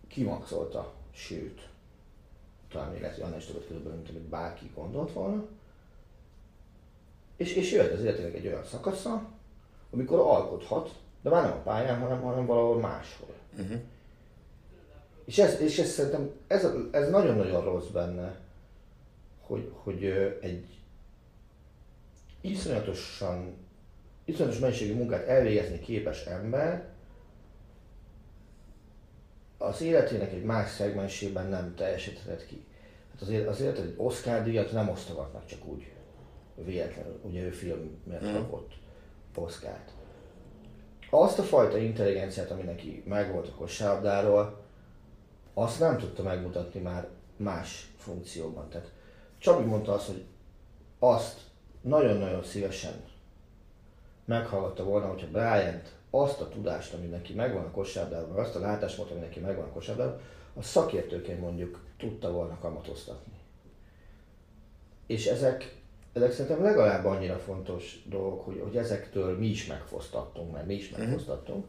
[0.09, 1.68] kimaxolta, sőt,
[2.68, 5.45] talán még lehet, hogy annál is többet körülbelül, mint amit bárki gondolt volna.
[7.36, 9.28] És, és jöhet az életének egy olyan szakasza,
[9.90, 13.34] amikor alkothat, de már nem a pályán, hanem, hanem valahol máshol.
[13.59, 13.80] Uh-huh.
[15.25, 18.37] És ez, és ez szerintem ez, ez nagyon-nagyon rossz benne,
[19.41, 20.05] hogy, hogy
[20.41, 20.66] egy
[22.41, 23.57] iszonyatosan,
[24.25, 26.93] iszonyatos mennyiségű munkát elvégezni képes ember,
[29.59, 32.64] az életének egy más szegmensében nem teljesíthetett ki.
[33.12, 35.93] Hát azért, azért egy Oscar díjat nem osztogatnak csak úgy
[36.55, 38.33] véletlenül, ugye ő filmért Mm.
[38.33, 38.72] kapott.
[41.11, 44.63] Azt a fajta intelligenciát, ami neki megvolt a kosárlabdáról,
[45.55, 48.68] azt nem tudta megmutatni már más funkcióban.
[48.68, 48.92] Tehát
[49.38, 50.24] Csabi mondta azt, hogy
[50.98, 51.40] azt
[51.80, 53.05] nagyon-nagyon szívesen
[54.24, 59.12] meghallgatta volna, hogyha Bryant azt a tudást, ami neki megvan a kosárlabdában, azt a látásmódot,
[59.12, 60.20] ami neki megvan a kosárlabdában,
[60.55, 63.32] a szakértőként mondjuk tudta volna kamatoztatni.
[65.07, 65.76] És ezek,
[66.12, 70.90] ezek szerintem legalább annyira fontos dolgok, hogy, hogy ezektől mi is megfosztattunk, mert mi is
[70.90, 71.66] megfosztattunk,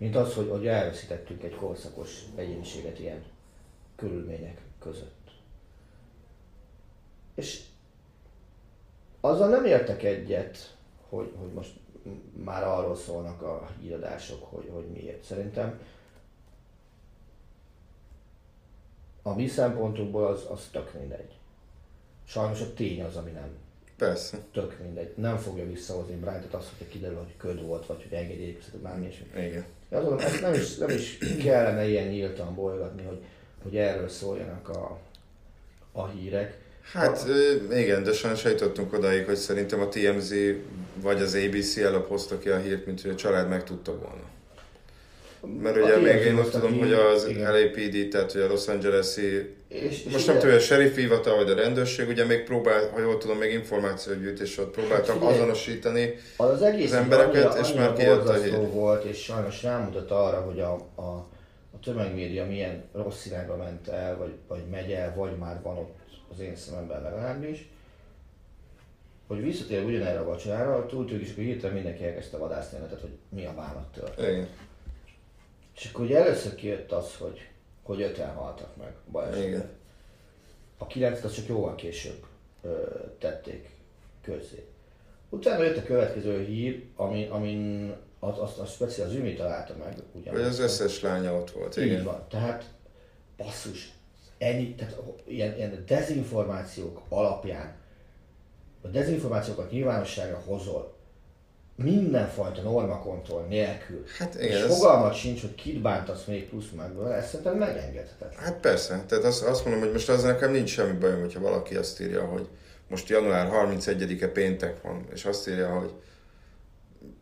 [0.00, 3.24] mint az, hogy, hogy elveszítettünk egy korszakos egyéniséget ilyen
[3.96, 5.30] körülmények között.
[7.34, 7.62] És
[9.20, 10.76] azzal nem értek egyet,
[11.08, 11.72] hogy, hogy most
[12.44, 15.24] már arról szólnak a híradások, hogy, hogy miért.
[15.24, 15.80] Szerintem
[19.22, 21.38] a mi szempontunkból az, az tök mindegy.
[22.24, 23.58] Sajnos a tény az, ami nem
[24.00, 24.38] Persze.
[24.52, 25.12] tök mindegy.
[25.16, 29.08] Nem fogja visszahozni Bryantot azt, hogy kiderül, hogy köd volt, vagy hogy engedélyeztetett bármi.
[29.36, 29.64] Igen.
[29.92, 33.18] Én azt gondolom, ezt nem is, nem is kellene ilyen nyíltan bolygatni, hogy,
[33.62, 34.98] hogy erről szóljanak a,
[35.92, 36.58] a hírek.
[36.92, 40.34] Hát ö, igen, de sajnos eljutottunk odáig, hogy szerintem a TMZ
[40.94, 44.22] vagy az ABC előbb hozta ki a hírt, mint hogy a család meg tudta volna.
[45.60, 47.52] Mert ugye még én hozta tudom, hogy az igen.
[47.52, 50.96] LAPD, tehát hogy a Los Angeles-i, És, és most ugye- nem tudom, hogy a sheriff
[50.96, 55.34] hivatal vagy a rendőrség, ugye még próbál, ha jól tudom, még információgyűjtés ott próbáltak figyelj.
[55.34, 56.14] azonosítani.
[56.36, 58.70] Az, az egész az embereket, annyira, és már kijött a hír.
[58.70, 61.26] volt, és sajnos rámutat arra, hogy a, a,
[61.72, 65.98] a tömegmédia milyen rossz irányba ment el, vagy, vagy megy el, vagy már van ott
[66.32, 67.68] az én szememben legalábbis,
[69.26, 73.46] hogy visszatér ugyanerre a vacsorára, túltűnik, és akkor hirtelen mindenki elkezdte vadászni netet, hogy mi
[73.46, 74.28] a bánat történt.
[74.28, 74.48] Igen.
[75.80, 77.48] És akkor ugye először kijött az, hogy,
[77.82, 79.48] hogy öten haltak meg balesetben.
[79.48, 79.68] Igen.
[80.78, 82.26] A kilencet az csak jóval később
[82.62, 82.84] ö,
[83.18, 83.70] tették
[84.22, 84.66] közzé.
[85.28, 89.96] Utána jött a következő hír, ami, amin az, azt a speciál az Ümi találta meg.
[90.12, 92.04] Ugyan, Vagy az összes lánya ott volt, Így igen.
[92.04, 92.26] van.
[92.28, 92.64] Tehát
[93.36, 93.92] basszus,
[94.38, 97.76] ennyi, tehát ilyen, ilyen dezinformációk alapján,
[98.82, 100.94] a dezinformációkat nyilvánosságra hozol,
[101.82, 107.12] mindenfajta normakontroll nélkül, Hát és igen, ez- fogalmat sincs, hogy kit bántasz még plusz meg,
[107.12, 108.44] ezt szerintem megengedhetetlen.
[108.44, 111.74] Hát persze, tehát azt, azt mondom, hogy most az nekem nincs semmi bajom, hogyha valaki
[111.76, 112.48] azt írja, hogy
[112.88, 115.92] most január 31-e péntek van, és azt írja, hogy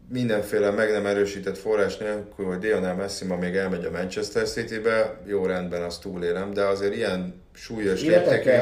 [0.08, 5.20] mindenféle meg nem erősített forrás nélkül, hogy Lionel Messi ma még elmegy a Manchester City-be,
[5.26, 8.60] jó rendben, azt túlélem, de azért ilyen súlyos Életekkel,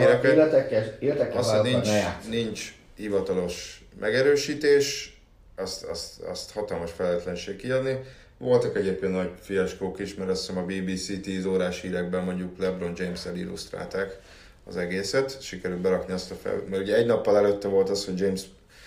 [0.98, 1.88] híreket, azt, hogy nincs,
[2.30, 5.15] nincs hivatalos megerősítés,
[5.56, 7.98] azt, azt, azt hatalmas felelőtlenség kiadni.
[8.38, 12.92] Voltak egyébként nagy fiaskók is, mert azt hiszem a BBC 10 órás hírekben mondjuk LeBron
[12.96, 14.18] James-el illusztrálták
[14.64, 18.20] az egészet, sikerült berakni azt a fel, mert ugye egy nappal előtte volt az, hogy
[18.20, 18.42] James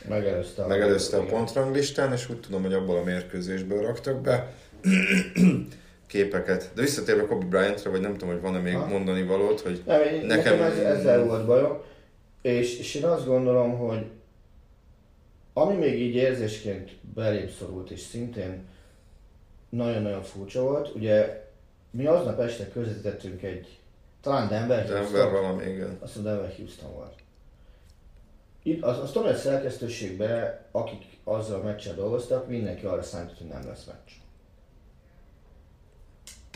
[0.07, 1.33] Megelőzte a, megelőzte a igen.
[1.33, 4.53] pontranglistán, és úgy tudom, hogy abból a mérkőzésből raktak be
[6.07, 6.69] képeket.
[6.73, 8.85] De visszatérve Kobe Bryantra, vagy nem tudom, hogy van-e még Ha?
[8.87, 11.77] mondani valót, hogy Nem, Nekem- nekem, ez, ezzel volt bajom,
[12.41, 14.05] és, és én azt gondolom, hogy
[15.53, 18.67] ami még így érzésként belém szorult, és szintén
[19.69, 21.47] nagyon-nagyon furcsa volt, ugye
[21.91, 23.79] mi aznap este közvetítettünk egy,
[24.21, 25.97] talán Denver, Denver Houston, valami, igen.
[25.99, 27.13] azt mondom, Denver Houston volt.
[28.63, 33.37] Itt, az, azt tudom, hogy a szerkesztőségben, akik azzal a meccsel dolgoztak, mindenki arra számított,
[33.37, 34.11] hogy nem lesz meccs.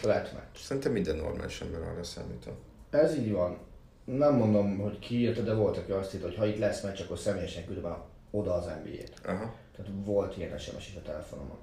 [0.03, 0.57] Lett meccs.
[0.57, 2.61] Szerintem minden normális ember arra számított.
[2.89, 3.57] Ez így van.
[4.05, 7.01] Nem mondom, hogy ki írta, de volt, aki azt írta, hogy ha itt lesz meccs,
[7.01, 8.05] akkor személyesen küldöm a-
[8.35, 9.25] oda az NBA-t.
[9.25, 9.55] Aha.
[9.75, 11.57] Tehát volt ilyen SMS is a telefonomon.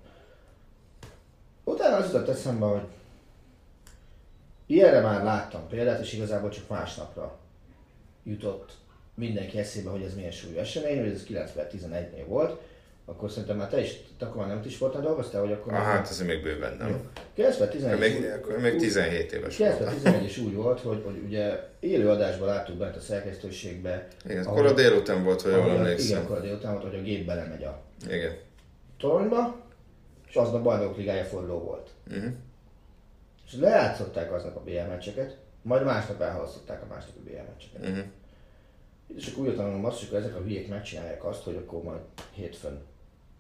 [1.65, 2.87] Utána az jutott eszembe, hogy
[4.67, 7.39] ilyenre már láttam példát, és igazából csak másnapra
[8.23, 8.77] jutott
[9.15, 12.61] mindenki eszébe, hogy ez milyen súlyú esemény, hogy ez 9-11-nél volt,
[13.11, 15.79] akkor szerintem már te is, te akkor már nem is voltál dolgoztál, hogy akkor Ah,
[15.83, 17.11] hát ez még bőven nem.
[17.37, 19.79] 9-11 Még, akkor még 17 éves voltam.
[19.79, 24.07] 2011 is úgy volt, hogy, hogy ugye élő adásban láttuk bent a szerkesztőségbe.
[24.25, 26.23] Igen, ahol- akkor a délután volt, ha jól ahol- Igen, emlékszem.
[26.23, 27.81] akkor a délután volt, hogy a gép belemegy a
[28.11, 28.37] Igen.
[28.99, 29.57] toronyba,
[30.29, 31.91] és aznap bajnokok ligája forduló volt.
[32.11, 32.33] Uh-huh.
[33.47, 37.89] És lejátszották aznap a BL meccseket, majd másnap elhalasztották a másnapi BL meccseket.
[37.91, 38.05] Uh-huh.
[39.17, 42.01] És akkor úgy tanulom azt, hogy ezek a hülyék megcsinálják azt, hogy akkor majd
[42.33, 42.81] hétfőn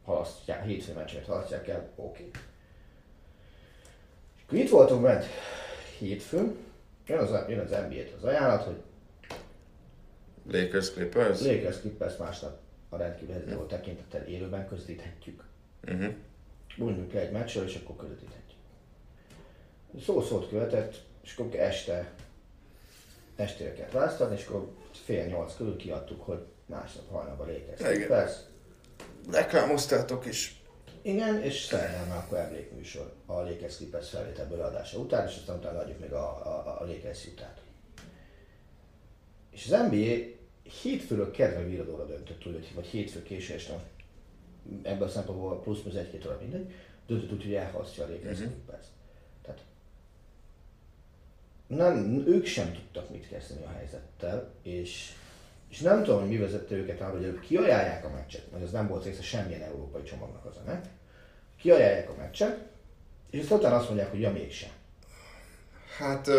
[0.04, 2.28] halasztják, hétfőn meccseket halasztják el, oké.
[2.28, 2.30] Okay.
[4.46, 5.24] Akkor itt voltunk bent
[5.98, 6.56] hétfőn,
[7.06, 8.82] jön az, jön az NBA-t az ajánlat, hogy
[10.50, 11.40] Lakers Clippers?
[11.40, 15.44] Lakers Clippers másnap a rendkívül helyzetre volt tekintettel élőben közvetíthetjük.
[15.84, 16.14] Uh-huh.
[16.76, 18.58] Mondjuk le egy meccsről, és akkor közvetíthetjük.
[20.04, 22.12] Szó szót követett, és akkor este
[23.36, 27.94] estére kellett választani, és akkor fél nyolc körül kiadtuk, hogy másnap hajnalban lékeztünk.
[27.94, 28.28] Igen.
[29.30, 30.62] Reklámoztátok is.
[31.02, 35.78] Igen, és szerdán már akkor emlékműsor a Lakers Clippers felvételből adása után, és aztán utána
[35.78, 37.60] adjuk még a, a, a Lakers utát.
[39.50, 40.38] És az NBA
[40.82, 43.82] hétfőről kedve viradóra döntött úgy, vagy hétfő késő este,
[44.82, 46.72] ebből a szempontból plusz-minusz egy-két óra mindegy,
[47.06, 48.48] döntött úgy, hogy elhasztja a Lakers Mhm.
[48.48, 48.86] Clippers.
[49.42, 49.60] Tehát
[51.66, 55.12] nem, ők sem tudtak mit kezdeni a helyzettel, és,
[55.70, 58.70] és nem tudom, hogy mi vezette őket arra, hogy ők kiajálják a meccset, mert ez
[58.70, 60.84] nem volt része semmilyen európai csomagnak az a meccs.
[61.60, 62.58] Kiajálják a meccset,
[63.30, 64.70] és aztán utána azt mondják, hogy ja mégsem.
[65.98, 66.30] Hát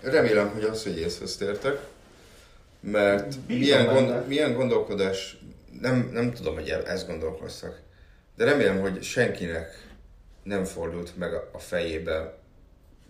[0.00, 1.86] remélem, hogy az, hogy észhez tértek,
[2.80, 4.00] mert Bízom milyen, benne.
[4.00, 5.38] gond, milyen gondolkodás,
[5.80, 7.80] nem, nem tudom, hogy ezt gondolkoztak,
[8.36, 9.88] de remélem, hogy senkinek
[10.42, 12.37] nem fordult meg a fejébe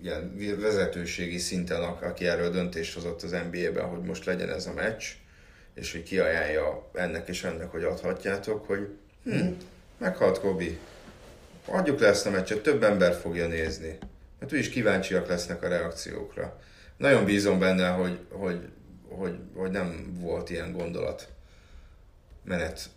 [0.02, 5.04] ilyen vezetőségi szinten, aki erről döntést hozott az NBA-ben, hogy most legyen ez a meccs,
[5.74, 8.88] és hogy kiajánlja ennek és ennek, hogy adhatjátok, hogy
[9.24, 9.48] hm,
[9.98, 10.78] meghalt Kobi,
[11.64, 13.98] adjuk le ezt a meccset, több ember fogja nézni.
[14.38, 16.60] Mert úgyis kíváncsiak lesznek a reakciókra.
[16.96, 18.68] Nagyon bízom benne, hogy, hogy,
[19.08, 21.28] hogy, hogy nem volt ilyen gondolat
[22.44, 22.90] menet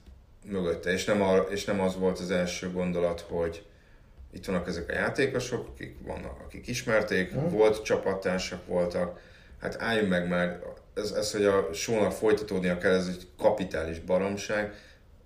[0.45, 0.91] mögötte.
[0.91, 3.65] És nem, a, és nem az volt az első gondolat, hogy
[4.34, 7.47] itt vannak ezek a játékosok, akik vannak, akik ismerték, Mhm.
[7.47, 9.19] volt csapattársak voltak,
[9.61, 10.59] hát álljunk meg már,
[10.93, 14.73] ez, ez hogy a sónak folytatódnia kell, ez egy kapitális baromság,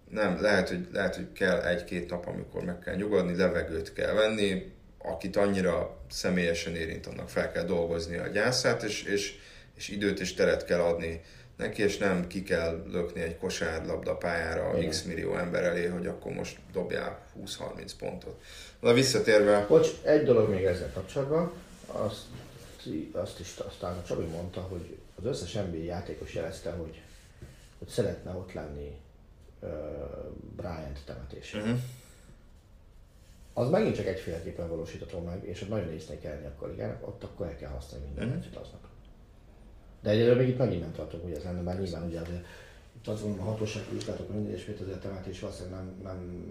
[0.09, 4.73] nem, lehet, hogy, lehet, hogy kell egy-két nap, amikor meg kell nyugodni, levegőt kell venni,
[4.97, 9.35] akit annyira személyesen érint, annak fel kell dolgozni a gyászát, és, és,
[9.77, 11.21] és időt és teret kell adni
[11.57, 14.89] neki, és nem ki kell lökni egy kosárlabda pályára Igen.
[14.89, 18.41] x millió ember elé, hogy akkor most dobjál 20-30 pontot.
[18.79, 21.51] Na visszatérve, Bocs, egy dolog még ezzel kapcsolatban,
[21.87, 22.21] azt,
[23.11, 27.01] azt is aztán a Csabi mondta, hogy az összes NBA játékos jelezte, hogy,
[27.79, 28.95] hogy szeretne ott lenni
[29.59, 29.69] uh,
[30.55, 31.61] Bryant temetésén.
[31.61, 31.77] uh-huh.
[33.53, 37.45] Az megint csak egyféleképpen valósítható meg, és ott nagyon észnék kelleni a kollégának, ott akkor
[37.45, 38.35] el kell használni minden Mhm.
[38.35, 38.87] meccset aznap.
[40.05, 42.45] De egyelőre még itt megint nem ez lenne, mert nyilván ugye azért
[42.95, 46.45] itt az van a hatóság vizsgálatok, minden és azért a temetés valószínűleg nem, nem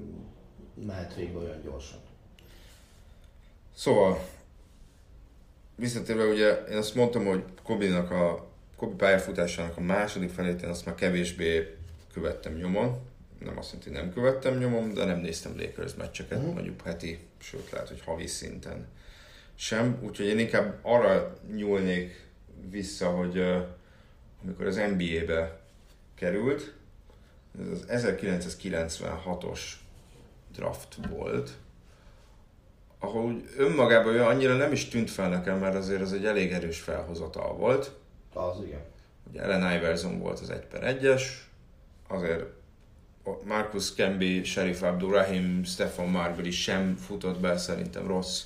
[0.86, 1.98] mehet végbe olyan gyorsan.
[3.74, 4.18] Szóval,
[5.76, 8.46] visszatérve ugye, én azt mondtam, hogy Kobinak a
[8.76, 11.76] Kobi pályafutásának a második felét én azt már kevésbé
[12.12, 12.98] követtem nyomon.
[13.38, 16.50] Nem azt jelenti, hogy nem követtem nyomon, de nem néztem Lakers meccseket, Mhm.
[16.52, 18.86] mondjuk heti, sőt lehet, hogy havi szinten
[19.55, 19.98] sem.
[20.02, 22.22] Úgyhogy én inkább arra nyúlnék
[22.70, 23.59] vissza, hogy ö,
[24.42, 25.61] amikor az NBA-be
[26.14, 26.74] került,
[27.61, 29.61] ez az 1996-os
[30.52, 31.50] draft volt,
[32.98, 36.80] ahol úgy önmagában annyira nem is tűnt fel nekem, mert azért az egy elég erős
[36.80, 37.92] felhozatal volt.
[38.32, 38.82] Az igen.
[39.30, 41.22] Ugye Ellen Iverson volt az 1 per 1-es,
[42.09, 42.44] azért
[43.44, 48.42] Marcus Camby, Sheriff Abdurrahim, Stefan Marbury sem futott be szerintem rossz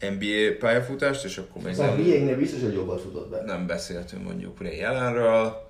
[0.00, 3.42] NBA pályafutást, és akkor még Szóval nem, Biegnél biztos, hogy jobban futott be.
[3.46, 5.66] nem beszéltünk mondjuk Ray Allenről,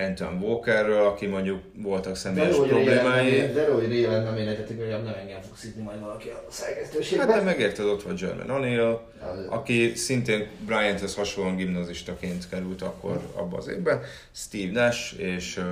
[0.00, 3.28] Anton Walkerről, aki mondjuk voltak személyes hogy problémái.
[3.30, 7.26] Rélen, de hogy Rélen nem énetetik, hogy nem engem fog szidni majd valaki a szerkesztőségben.
[7.28, 8.98] Hát de megérted, ott van Jermaine O'Neal,
[9.32, 14.00] Az- aki szintén Bryanthez hasonlóan gimnazistaként került akkor abba az évben.
[14.32, 15.64] Steve Nash és uh,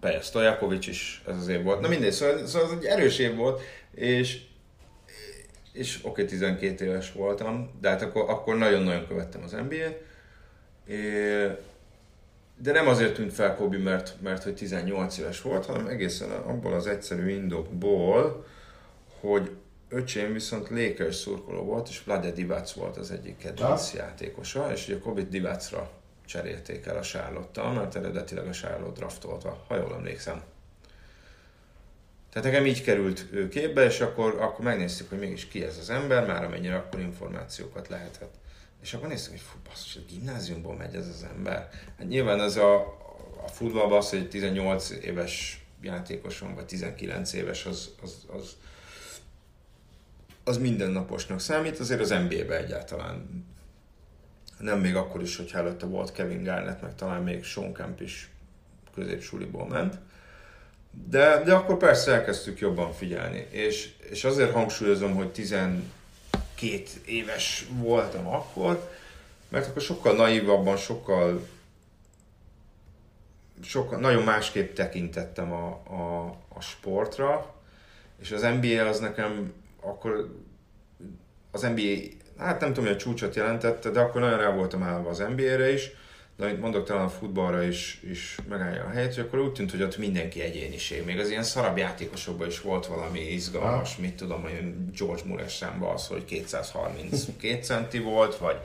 [0.00, 1.80] Peja Stojakovic is ez az év volt.
[1.80, 3.60] Na mindegy, szóval, szóval ez egy erős év volt,
[3.94, 4.38] és
[5.72, 10.06] és oké, okay, 12 éves voltam, de hát akkor, akkor nagyon-nagyon követtem az NBA-t.
[12.60, 16.72] De nem azért tűnt fel Kobe, mert, mert hogy 18 éves volt, hanem egészen abból
[16.72, 18.46] az egyszerű indokból,
[19.20, 19.50] hogy
[19.88, 24.98] öcsém viszont Lakers szurkoló volt, és Vlade Divac volt az egyik kedvenc játékosa, és ugye
[24.98, 25.90] Kobe Divacra
[26.26, 30.42] cserélték el a charlotte mert eredetileg a Charlotte draftolta, ha jól emlékszem.
[32.32, 36.26] Tehát nekem így került képbe, és akkor, akkor megnéztük, hogy mégis ki ez az ember,
[36.26, 38.34] már amennyire akkor információkat lehetett.
[38.82, 41.68] És akkor néztük, hogy fú, basszus, a gimnáziumból megy ez az ember.
[41.98, 42.76] Hát nyilván ez a,
[43.44, 48.56] a futballban az, hogy 18 éves játékos van, vagy 19 éves, az, az, az,
[50.44, 53.46] az mindennaposnak számít, azért az NBA-be egyáltalán
[54.58, 58.30] nem még akkor is, hogy előtte volt Kevin Garnett, meg talán még Sean Kemp is
[58.94, 59.98] középsuliból ment.
[61.06, 65.84] De, de akkor persze elkezdtük jobban figyelni, és, és azért hangsúlyozom, hogy 12
[67.04, 68.90] éves voltam akkor,
[69.48, 71.46] mert akkor sokkal naívabban, sokkal
[73.62, 77.54] sokan, nagyon másképp tekintettem a, a, a sportra,
[78.20, 80.34] és az NBA az nekem akkor
[81.50, 81.92] az NBA,
[82.38, 85.72] hát nem tudom, hogy a csúcsot jelentette, de akkor nagyon rá voltam állva az NBA-re
[85.72, 85.90] is,
[86.38, 89.70] de amit mondok, talán a futballra is, is megállja a helyet, hogy akkor úgy tűnt,
[89.70, 91.04] hogy ott mindenki egyéniség.
[91.04, 94.00] Még az ilyen szarabb játékosokban is volt valami izgalmas, ha.
[94.00, 95.64] mit tudom, hogy George Mules
[95.94, 98.56] az, hogy 232 centi volt, vagy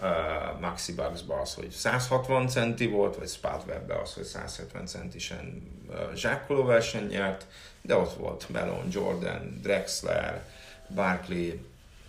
[0.00, 5.62] uh, Maxi Bugsba az, hogy 160 centi volt, vagy Spud Webbe az, hogy 170 centisen
[5.88, 7.46] uh, zsákkoló verseny nyert,
[7.82, 10.44] de ott volt Melon, Jordan, Drexler,
[10.94, 11.50] Barkley,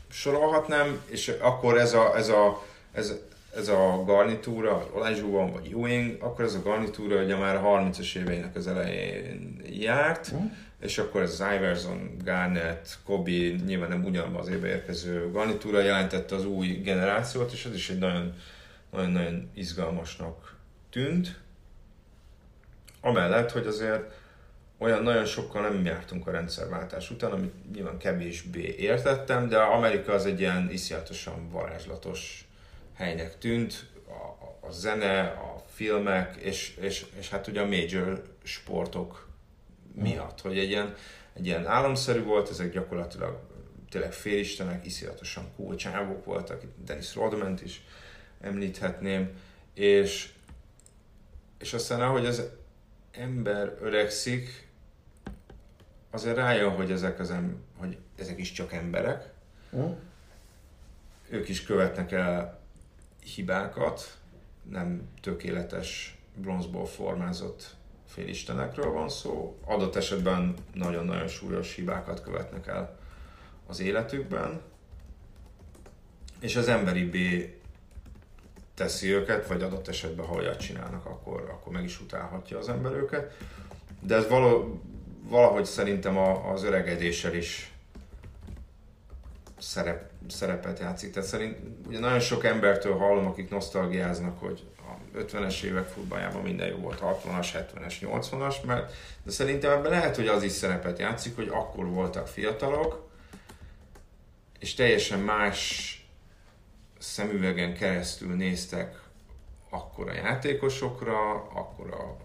[0.09, 3.13] sorolhatnám, és akkor ez a, ez a, ez,
[3.55, 8.15] ez a garnitúra, vagy Olajuwon, vagy Ewing, akkor ez a garnitúra ugye már a 30-as
[8.15, 10.45] éveinek az elején járt, mm.
[10.79, 13.31] és akkor ez az Iverson, Garnett, Kobe,
[13.65, 17.99] nyilván nem ugyanabban az évben érkező garnitúra jelentette az új generációt, és ez is egy
[17.99, 18.33] nagyon,
[18.91, 20.55] nagyon-nagyon izgalmasnak
[20.89, 21.39] tűnt.
[23.01, 24.03] Amellett, hogy azért
[24.77, 30.25] olyan nagyon sokkal nem jártunk a rendszerváltás után, amit nyilván kevésbé értettem, de Amerika az
[30.25, 32.47] egy ilyen iszonyatosan varázslatos
[32.93, 39.27] helynek tűnt, a, a zene, a filmek, és, és, és hát ugye a major sportok
[39.93, 40.95] miatt, hogy egy ilyen,
[41.33, 43.39] egy ilyen államszerű volt, ezek gyakorlatilag
[43.89, 47.85] tényleg félistenek, iszonyatosan cool csávok voltak, Dennis Rodman is
[48.41, 49.29] említhetném,
[49.73, 50.31] és,
[51.59, 52.49] és aztán ahogy az
[53.11, 54.67] ember öregszik,
[56.11, 59.33] azért rájön, hogy ezek, az em, hogy ezek is csak emberek,
[59.75, 59.91] mm.
[61.29, 62.62] ők is követnek el
[63.23, 64.17] hibákat,
[64.69, 67.75] nem tökéletes bronzból formázott
[68.07, 69.57] félistenekről van szó.
[69.65, 72.99] Adott esetben nagyon-nagyon súlyos hibákat követnek el
[73.67, 74.61] az életükben,
[76.39, 77.17] és az emberi B
[78.73, 82.91] teszi őket, vagy adott esetben, ha olyat csinálnak, akkor, akkor meg is utálhatja az ember
[82.91, 83.37] őket.
[83.99, 84.81] De ez való,
[85.29, 87.72] valahogy szerintem a, az öregedéssel is
[89.63, 91.13] szerep, szerepet játszik.
[91.13, 91.57] Tehát szerint
[91.87, 96.99] ugye nagyon sok embertől hallom, akik nosztalgiáznak, hogy a 50-es évek futballjában minden jó volt,
[97.01, 98.93] 60-as, 70-es, 80-as, mert
[99.23, 103.09] de szerintem ebben lehet, hogy az is szerepet játszik, hogy akkor voltak fiatalok,
[104.59, 105.97] és teljesen más
[106.99, 109.01] szemüvegen keresztül néztek
[109.69, 112.17] akkor a játékosokra, akkor a,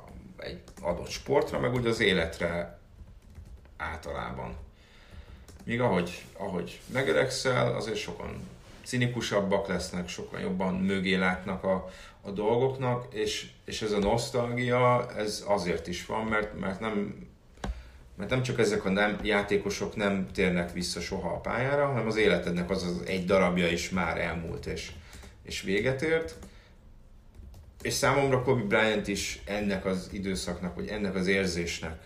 [0.42, 2.78] egy adott sportra, meg ugye az életre
[3.76, 4.56] általában.
[5.68, 8.48] Míg ahogy, ahogy megöregszel, azért sokan
[8.84, 11.90] cinikusabbak lesznek, sokan jobban mögé látnak a,
[12.20, 17.26] a dolgoknak, és, és ez a nosztalgia, ez azért is van, mert, mert nem
[18.14, 22.16] mert nem csak ezek a nem, játékosok nem térnek vissza soha a pályára, hanem az
[22.16, 24.92] életednek az az egy darabja is már elmúlt és,
[25.42, 26.36] és véget ért.
[27.82, 31.98] És számomra Kobe Bryant is ennek az időszaknak, vagy ennek az érzésnek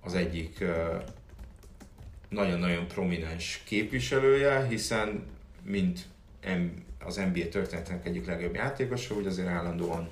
[0.00, 0.64] az egyik
[2.30, 5.26] nagyon-nagyon prominens képviselője, hiszen
[5.62, 6.00] mint
[7.04, 10.08] az NBA történetének egyik legjobb játékosa, úgy azért állandóan,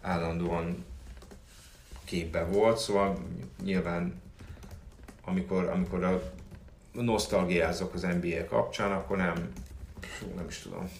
[0.00, 0.84] állandóan
[2.04, 3.18] képbe volt, szóval
[3.62, 4.20] nyilván
[5.24, 6.22] amikor, amikor a
[6.92, 9.52] nosztalgiázok az NBA kapcsán, akkor nem,
[10.36, 10.90] nem is tudom,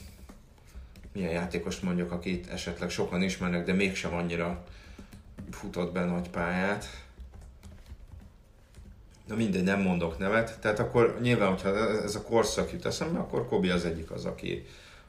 [1.13, 4.65] milyen játékos mondjuk, akit esetleg sokan ismernek, de mégsem annyira
[5.51, 6.87] futott be nagy pályát.
[9.31, 10.59] Na mindegy, nem mondok nevet.
[10.61, 14.67] Tehát akkor nyilván, hogyha ez a korszak jut eszembe, akkor Kobi az egyik az, aki,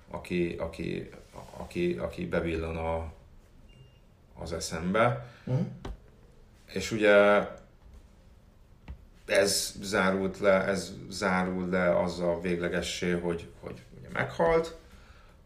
[0.09, 1.09] aki, aki,
[1.57, 3.11] aki, aki bevillan a,
[4.41, 5.31] az eszembe.
[5.51, 5.59] Mm.
[6.73, 7.47] És ugye
[9.25, 14.75] ez zárult le, ez zárul le azzal véglegessé, hogy, hogy ugye meghalt,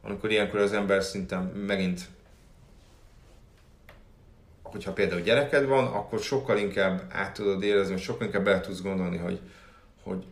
[0.01, 2.01] amikor ilyenkor az ember szinten megint
[4.75, 9.17] hogyha például gyereked van, akkor sokkal inkább át tudod érezni, sokkal inkább el tudsz gondolni,
[9.17, 9.39] hogy,
[10.03, 10.25] hogy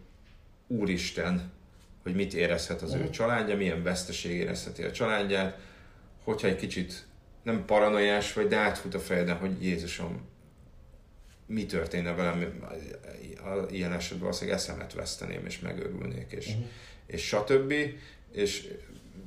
[0.68, 1.52] Úristen,
[2.04, 5.60] hogy mit érezhet az ő családja, milyen veszteség érezheti a családját,
[6.24, 7.06] hogyha egy kicsit
[7.44, 10.22] nem paranoiás vagy, de átfut a fejeden, hogy Jézusom,
[11.46, 12.68] mi történne velem,
[13.70, 16.66] ilyen esetben valószínűleg eszemet veszteném, és megörülnék, és, uh-huh.
[17.06, 17.74] és stb.
[18.32, 18.68] És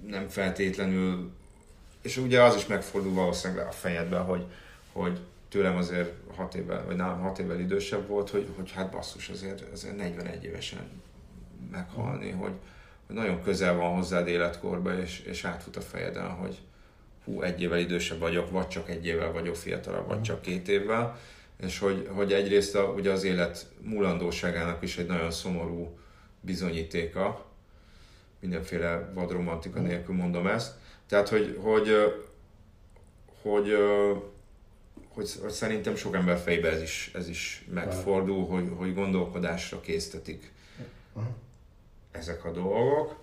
[0.07, 1.31] nem feltétlenül,
[2.03, 4.47] és ugye az is megfordul valószínűleg a fejedbe, hogy,
[4.97, 9.29] hogy tőlem azért hat évvel, vagy nálam hat évvel idősebb volt, hogy, hogy hát basszus,
[9.29, 11.03] azért, azért 41 évesen
[11.71, 12.53] meghalni, hogy,
[13.07, 16.59] hogy nagyon közel van hozzád életkorba, és, és átfut a fejeden, hogy
[17.25, 21.19] hú, egy évvel idősebb vagyok, vagy csak egy évvel vagyok fiatalabb, vagy csak két évvel,
[21.61, 25.99] és hogy, hogy egyrészt a, ugye az élet múlandóságának is egy nagyon szomorú
[26.41, 27.45] bizonyítéka,
[28.41, 30.75] mindenféle vadromantika nélkül mondom ezt,
[31.09, 31.89] tehát hogy, hogy,
[33.43, 33.77] hogy,
[34.13, 34.36] hogy
[35.17, 40.53] hogy, hogy szerintem sok ember fejbe ez is, ez is megfordul, hogy, hogy gondolkodásra késztetik
[42.11, 43.17] ezek a dolgok.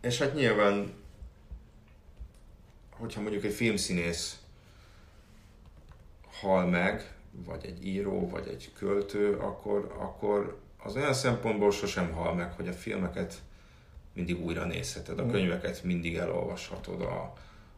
[0.00, 0.94] És hát nyilván,
[2.90, 4.38] hogyha mondjuk egy filmszínész
[6.40, 12.34] hal meg, vagy egy író, vagy egy költő, akkor, akkor az olyan szempontból sosem hal
[12.34, 13.34] meg, hogy a filmeket
[14.12, 17.32] mindig újra nézheted, a könyveket mindig elolvashatod, a,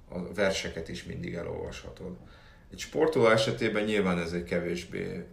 [0.08, 2.16] a verseket is mindig elolvashatod.
[2.72, 5.24] Egy sportoló esetében nyilván ez egy kevésbé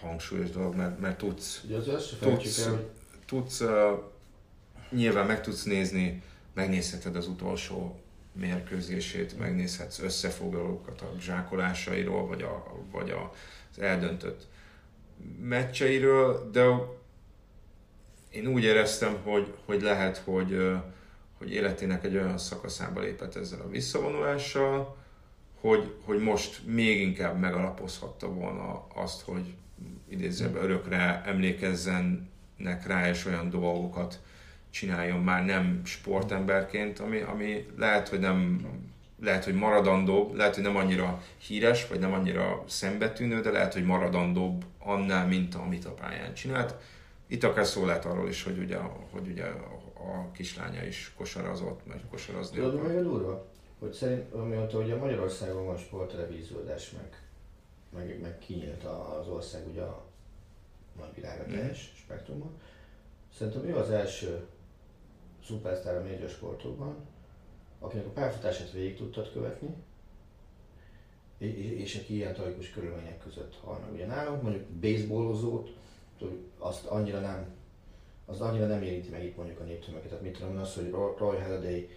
[0.00, 2.90] hangsúlyos dolog, mert, mert tudsz Ugye az tudsz, el,
[3.26, 3.98] tudsz uh,
[4.90, 6.22] nyilván meg tudsz nézni,
[6.54, 8.00] megnézheted az utolsó
[8.32, 13.32] mérkőzését, megnézhetsz összefoglalókat a zsákolásairól, vagy, a, vagy a,
[13.70, 14.46] az eldöntött
[15.40, 16.64] meccseiről, de
[18.30, 20.76] én úgy éreztem, hogy, hogy lehet, hogy,
[21.38, 24.96] hogy életének egy olyan szakaszába lépett ezzel a visszavonulással,
[25.60, 29.54] hogy, hogy most még inkább megalapozhatta volna azt, hogy
[30.08, 34.20] idézőben örökre emlékezzenek rá, és olyan dolgokat
[34.70, 38.66] csináljon már nem sportemberként, ami, ami lehet, hogy nem
[39.20, 43.84] lehet, hogy maradandóbb, lehet, hogy nem annyira híres, vagy nem annyira szembetűnő, de lehet, hogy
[43.84, 46.74] maradandóbb annál, mint amit a pályán csinált.
[47.26, 48.76] Itt akár szó lehet arról is, hogy ugye,
[49.10, 49.44] hogy ugye
[49.98, 52.90] a, kislánya is kosarazott, vagy kosarazni Tudod, mi akar.
[52.90, 53.46] még a durva?
[53.78, 57.22] Hogy szerint, amióta ugye Magyarországon van sporttelevíziódás, meg,
[57.94, 60.04] meg, meg kinyílt az ország ugye a
[60.98, 61.52] nagyvilágra Mhm.
[61.56, 62.50] teljes spektrumban,
[63.36, 64.46] szerintem ő az első
[65.44, 66.94] szupersztár a média sportokban,
[67.80, 69.68] akinek a pályafutását végig tudtad követni,
[71.38, 73.92] és, aki ilyen tragikus körülmények között hal meg.
[73.92, 75.74] Ugye nálunk mondjuk baseballozót,
[76.18, 77.54] tudod, azt annyira nem
[78.26, 80.08] az annyira nem érinti meg itt mondjuk a néptömeget.
[80.08, 81.88] Tehát mit tudom az, hogy Roy- Halladay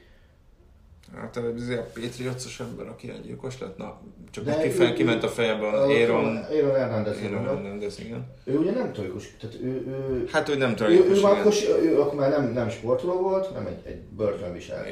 [1.15, 4.01] Hát ez a Patriots-os ember, aki egy gyilkos lett, na,
[4.31, 7.21] csak De neki ő- fel, kiment a fejemben Aaron, Aaron Hernandez.
[7.23, 8.25] Aaron Hernandez, igen.
[8.43, 11.41] Ő ugye nem tragikus, tehát ő, ő, Hát, hogy nem ő, tragikus, ő, már igen.
[11.45, 11.53] akkor,
[11.83, 14.87] ő akkor már nem, nem sportoló volt, nem egy, egy börtönviselt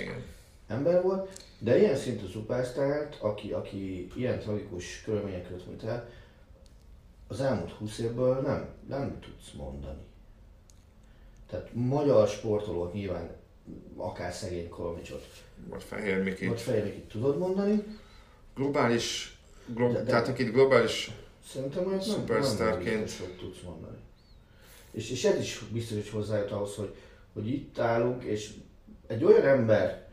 [0.67, 1.29] ember volt,
[1.59, 6.09] de ilyen szintű szupersztárt, aki, aki ilyen tragikus körülmények között el,
[7.27, 9.99] az elmúlt 20 évből nem, nem tudsz mondani.
[11.49, 13.29] Tehát magyar sportolót nyilván
[13.97, 15.25] akár szegény Kolomicsot,
[15.69, 16.47] Vagy Fehér Mikit.
[16.47, 17.83] vagy fejlekit tudod mondani,
[18.55, 21.11] Globális, glo- De- de- tehát akit globális
[21.47, 22.23] Szerintem olyat nem,
[22.57, 23.97] nem biztos, hogy tudsz mondani.
[24.91, 26.95] És, és ez is biztos, hogy hozzájött ahhoz, hogy,
[27.33, 28.53] hogy itt állunk, és
[29.07, 30.07] egy olyan ember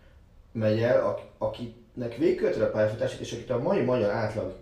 [0.53, 4.55] megy el, aki, akinek végkövetve a pályafutását, és akit a mai magyar átlag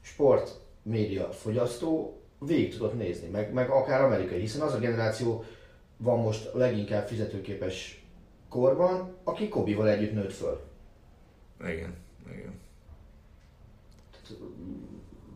[0.00, 5.44] sport média fogyasztó végig tudott nézni, meg, meg akár amerikai, hiszen az a generáció
[6.02, 8.04] van most leginkább fizetőképes
[8.48, 10.60] korban, aki Kobival együtt nőtt föl.
[11.60, 11.94] Igen,
[12.32, 12.60] igen.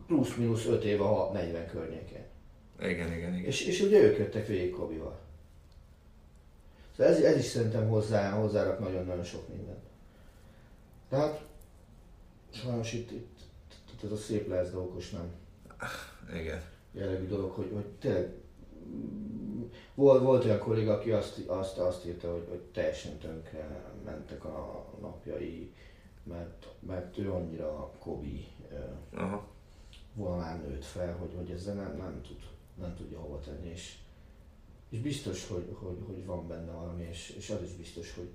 [0.07, 2.25] Plusz-minusz 5 év a 40 környékén.
[2.79, 3.45] Igen, igen, igen.
[3.45, 5.19] És, és ugye ők jöttek végig Kobival.
[6.95, 9.83] Szóval ez, ez is szerintem hozzá, hozzárak nagyon-nagyon sok mindent.
[11.09, 11.45] Tehát
[12.49, 13.39] sajnos itt, itt,
[13.93, 15.31] itt ez a szép lesz, de okos nem
[16.33, 16.61] Igen.
[16.91, 18.33] jellegű dolog, hogy, hogy tényleg
[19.95, 24.85] volt, volt olyan kolléga, aki azt, azt, azt írta, hogy, hogy teljesen tönkre mentek a
[25.01, 25.73] napjai,
[26.23, 28.47] mert, mert ő annyira Kobi
[29.13, 29.47] Aha.
[30.13, 32.39] vonalán nőtt fel, hogy, hogy ezzel nem, nem, tud,
[32.75, 33.97] nem tudja hova tenni, és,
[34.89, 38.29] és biztos, hogy, hogy, hogy van benne valami, és, és az is biztos, hogy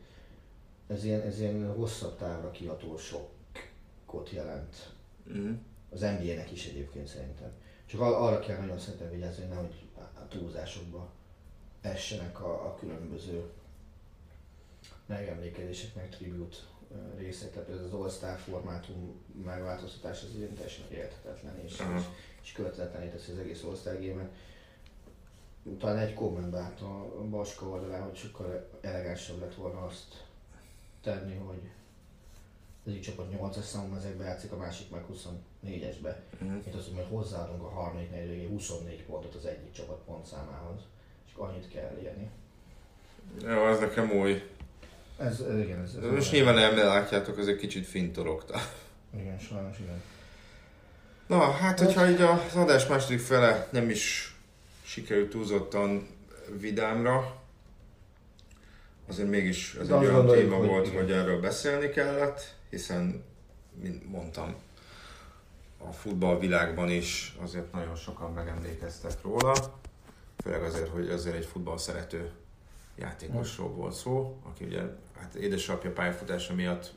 [0.86, 4.92] ez ilyen, ez ilyen hosszabb távra kiható sokkot jelent
[5.24, 5.52] Mhm.
[5.90, 7.52] az NBA-nek is egyébként szerintem.
[7.86, 9.81] Csak ar- arra kell nagyon szerintem vigyázni, hogy nehogy
[10.32, 11.10] túlzásokba
[11.80, 13.50] essenek a, a különböző
[15.06, 16.56] megemlékezések, meg tribute
[17.16, 21.98] részek, tehát ez az All-Star formátum megváltoztatás az ilyen teljesen érthetetlen és, Aha.
[21.98, 22.04] és,
[22.42, 24.30] és követhetetlené teszi az egész All-Star game
[25.78, 30.24] Talán egy kommentbe állt a Baska oldalán, hogy sokkal elegánsabb lett volna azt
[31.02, 31.70] tenni, hogy
[32.84, 36.14] az egyik csapat 8-as számú mezekbe játszik, a másik meg 24-esbe.
[36.38, 36.50] Mhm.
[36.52, 40.80] Mint az, hogy majd hozzáadunk a harmadik negyedvégé 24 pontot az egyik csapat pontszámához.
[41.26, 42.30] És annyit kell elérni.
[43.42, 44.42] Jó, az nekem új.
[45.18, 48.58] Ez, ez igen, ez, ez most nyilván nem látjátok, ez egy kicsit fintorogta.
[49.14, 50.02] Igen, sajnos igen.
[51.26, 54.36] Na, hát hogyha így az adás második fele nem is
[54.82, 56.08] sikerült túlzottan
[56.60, 57.42] vidámra,
[59.08, 61.02] azért mégis ez De egy azt olyan téma hogy volt, igen.
[61.02, 63.24] hogy erről beszélni kellett, hiszen,
[63.80, 64.54] mint mondtam,
[65.78, 69.54] a futballvilágban is azért nagyon sokan megemlékeztek róla,
[70.42, 72.30] főleg azért, hogy azért egy futball szerető
[72.96, 74.82] játékosról volt szó, aki ugye
[75.18, 76.92] hát édesapja pályafutása miatt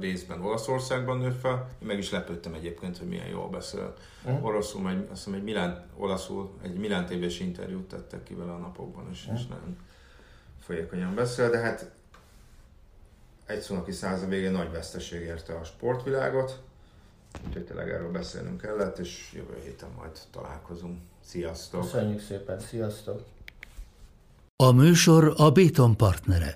[0.00, 1.68] részben Olaszországban nőtt fel.
[1.80, 3.94] Én meg is lepődtem egyébként, hogy milyen jól beszél.
[4.24, 4.44] Uh-huh.
[4.44, 8.58] Oroszul, egy, azt hiszem egy Milán, olaszul, egy Milán tévés interjút tettek ki vele a
[8.58, 9.40] napokban, és, uh-huh.
[9.40, 9.76] és nagyon
[10.60, 11.90] folyékonyan beszél, de hát
[13.52, 16.60] egy szónoki száza végén nagy veszteség érte a sportvilágot.
[17.46, 20.98] Úgyhogy tényleg erről beszélnünk kellett, és jövő héten majd találkozunk.
[21.24, 21.80] Sziasztok!
[21.80, 23.22] Köszönjük szépen, sziasztok!
[24.56, 26.52] A műsor a Béton partnere.